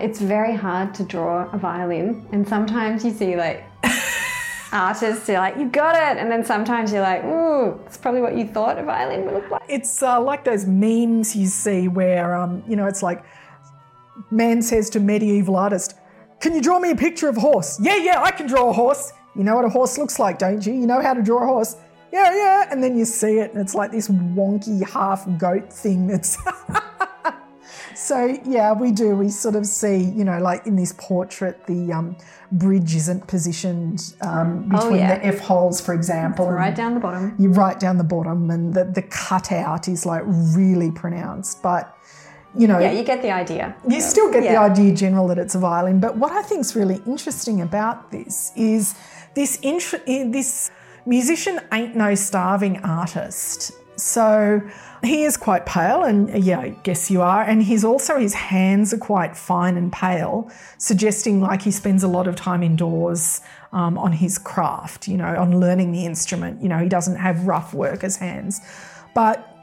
[0.00, 3.64] It's very hard to draw a violin, and sometimes you see like
[4.72, 8.34] artists, you're like, you got it, and then sometimes you're like, ooh, it's probably what
[8.34, 9.62] you thought a violin would look like.
[9.68, 13.22] it's uh, like those memes you see where um, you know it's like
[14.30, 15.94] man says to medieval artist,
[16.46, 18.72] "Can you draw me a picture of a horse?" Yeah, yeah, I can draw a
[18.72, 19.12] horse.
[19.34, 20.72] You know what a horse looks like, don't you?
[20.72, 21.74] You know how to draw a horse.
[22.12, 26.06] Yeah, yeah, and then you see it, and it's like this wonky half goat thing.
[26.06, 26.38] That's
[27.96, 29.16] so yeah, we do.
[29.16, 32.16] We sort of see, you know, like in this portrait, the um,
[32.52, 35.18] bridge isn't positioned um, Oh, between yeah.
[35.18, 36.48] the f holes, for example.
[36.50, 37.34] Right down the bottom.
[37.38, 41.95] you right down the bottom and the, the cutout is like really pronounced but
[42.58, 43.74] you know Yeah, you get the idea.
[43.88, 44.62] you still get the Yeah.
[44.62, 48.52] idea general that it's a violin but what i think is really interesting about this
[48.56, 48.94] is
[49.34, 50.70] this eh, this
[51.04, 54.60] musician ain't no starving artist so
[55.02, 58.34] he is quite pale and uh, yeah i guess you are and he's also his
[58.34, 63.40] hands are quite fine and pale suggesting like he spends a lot of time indoors
[63.72, 67.46] um, on his craft you know on learning the instrument you know he doesn't have
[67.46, 68.60] rough workers hands
[69.14, 69.55] but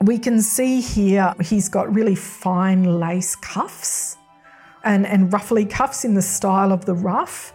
[0.00, 4.16] we can see here he's got really fine lace cuffs
[4.84, 7.52] and, and ruffly cuffs in the style of the ruff.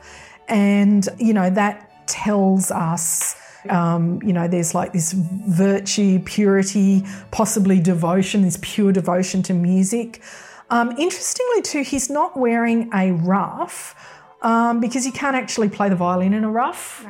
[0.48, 3.36] And, you know, that tells us,
[3.70, 10.22] um, you know, there's like this virtue, purity, possibly devotion, this pure devotion to music.
[10.70, 13.96] Um, interestingly, too, he's not wearing a ruff
[14.42, 17.06] um, because you can't actually play the violin in a ruff.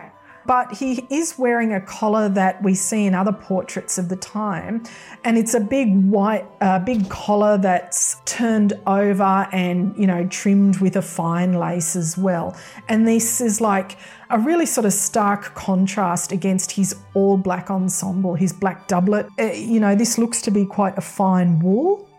[0.46, 4.84] But he is wearing a collar that we see in other portraits of the time,
[5.24, 10.78] and it's a big white, uh, big collar that's turned over and you know trimmed
[10.80, 12.56] with a fine lace as well.
[12.89, 13.98] And this is like
[14.30, 19.28] a really sort of stark contrast against his all black ensemble, his black doublet.
[19.39, 22.10] Uh, you know, this looks to be quite a fine wool.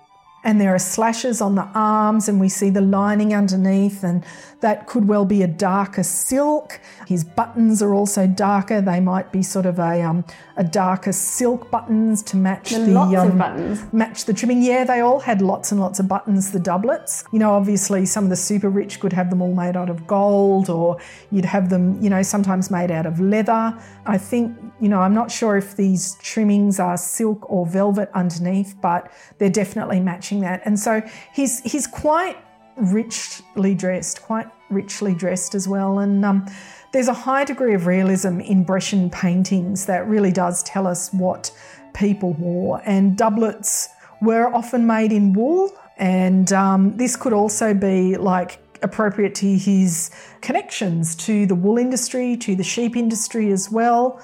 [0.44, 4.22] And there are slashes on the arms, and we see the lining underneath, and
[4.60, 6.80] that could well be a darker silk.
[7.06, 10.24] His buttons are also darker; they might be sort of a um,
[10.56, 14.62] a darker silk buttons to match And the um, match the trimming.
[14.62, 16.52] Yeah, they all had lots and lots of buttons.
[16.52, 19.76] The doublets, you know, obviously some of the super rich could have them all made
[19.76, 20.98] out of gold, or
[21.30, 23.76] you'd have them, you know, sometimes made out of leather.
[24.06, 28.74] I think, you know, I'm not sure if these trimmings are silk or velvet underneath,
[28.82, 30.62] but they're definitely matching that.
[30.64, 32.36] And so he's he's quite
[32.76, 36.00] richly dressed, quite richly dressed as well.
[36.00, 36.46] And um,
[36.92, 41.50] there's a high degree of realism in Brescian paintings that really does tell us what
[41.94, 42.82] people wore.
[42.84, 43.88] And doublets
[44.20, 50.10] were often made in wool, and um, this could also be like appropriate to his
[50.40, 54.20] connections to the wool industry, to the sheep industry as well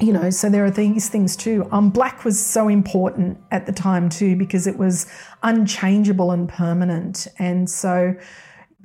[0.00, 1.68] you know, so there are these things too.
[1.70, 5.06] Um, black was so important at the time too because it was
[5.42, 8.16] unchangeable and permanent, and so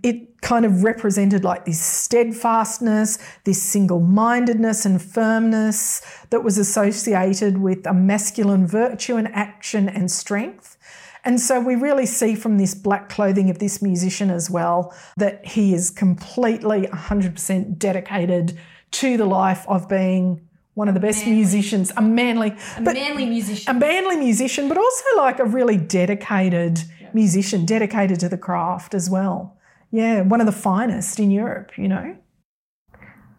[0.04, 7.88] it kind of represented like this steadfastness, this single-mindedness and firmness that was associated with
[7.88, 10.78] a masculine virtue and action and strength.
[11.24, 15.44] And so we really see from this black clothing of this musician as well that
[15.44, 18.60] he is completely 100% dedicated
[18.92, 20.45] to the life of being
[20.76, 23.76] one of the best musicians, a manly, a manly musician.
[23.76, 29.10] a manly musician, but also like a really dedicated musician, dedicated to the craft as
[29.10, 29.58] well.
[29.92, 32.18] Yeah, one of the finest in Europe, you know.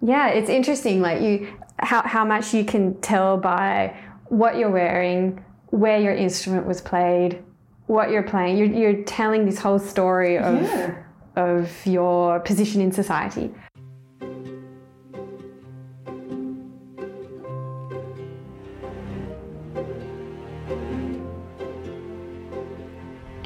[0.00, 3.94] Yeah, it's interesting, like you, how how much you can tell by
[4.28, 7.42] what you're wearing, where your instrument was played,
[7.86, 8.56] what you're playing.
[8.56, 10.66] You're you're telling this whole story of
[11.36, 13.52] of your position in society.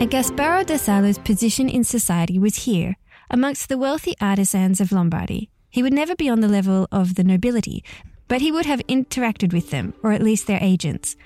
[0.01, 2.97] And Gasparo da Salo's position in society was here,
[3.31, 5.51] amongst the wealthy artisans of Lombardy.
[5.69, 7.85] He would never be on the level of the nobility,
[8.27, 11.17] but he would have interacted with them, or at least their agents.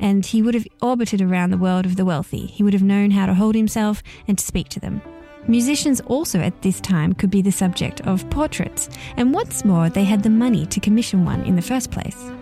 [0.00, 2.46] And he would have orbited around the world of the wealthy.
[2.46, 5.00] He would have known how to hold himself and to speak to them.
[5.46, 10.02] Musicians also at this time could be the subject of portraits, and what's more, they
[10.02, 12.32] had the money to commission one in the first place.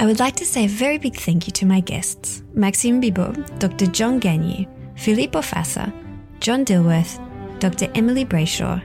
[0.00, 3.32] I would like to say a very big thank you to my guests Maxime Bibeau,
[3.58, 3.86] Dr.
[3.86, 5.92] John Gagne, Filippo Fasser,
[6.38, 7.18] John Dilworth,
[7.58, 7.90] Dr.
[7.96, 8.80] Emily Brayshaw.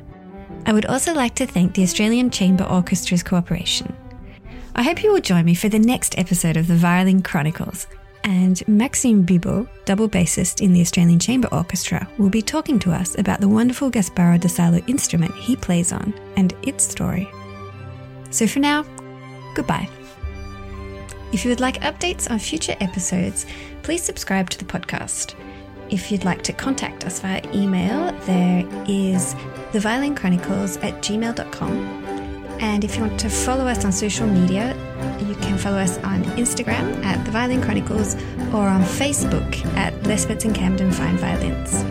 [0.66, 3.95] I would also like to thank the Australian Chamber Orchestra's cooperation.
[4.76, 7.86] I hope you will join me for the next episode of the Violin Chronicles.
[8.24, 13.20] And Maxime Bibeau, double bassist in the Australian Chamber Orchestra, will be talking to us
[13.20, 17.30] about the wonderful Gasparo da Salo instrument he plays on and its story.
[18.32, 18.84] So for now,
[19.53, 19.88] goodbye.
[21.34, 23.48] If you would like updates on future episodes,
[23.82, 25.34] please subscribe to the podcast.
[25.90, 29.34] If you'd like to contact us via email, there is
[29.72, 31.72] theviolinchronicles at gmail.com.
[32.60, 34.76] And if you want to follow us on social media,
[35.28, 38.14] you can follow us on Instagram at The Violin Chronicles
[38.54, 41.84] or on Facebook at Lespets and Camden Fine Violins.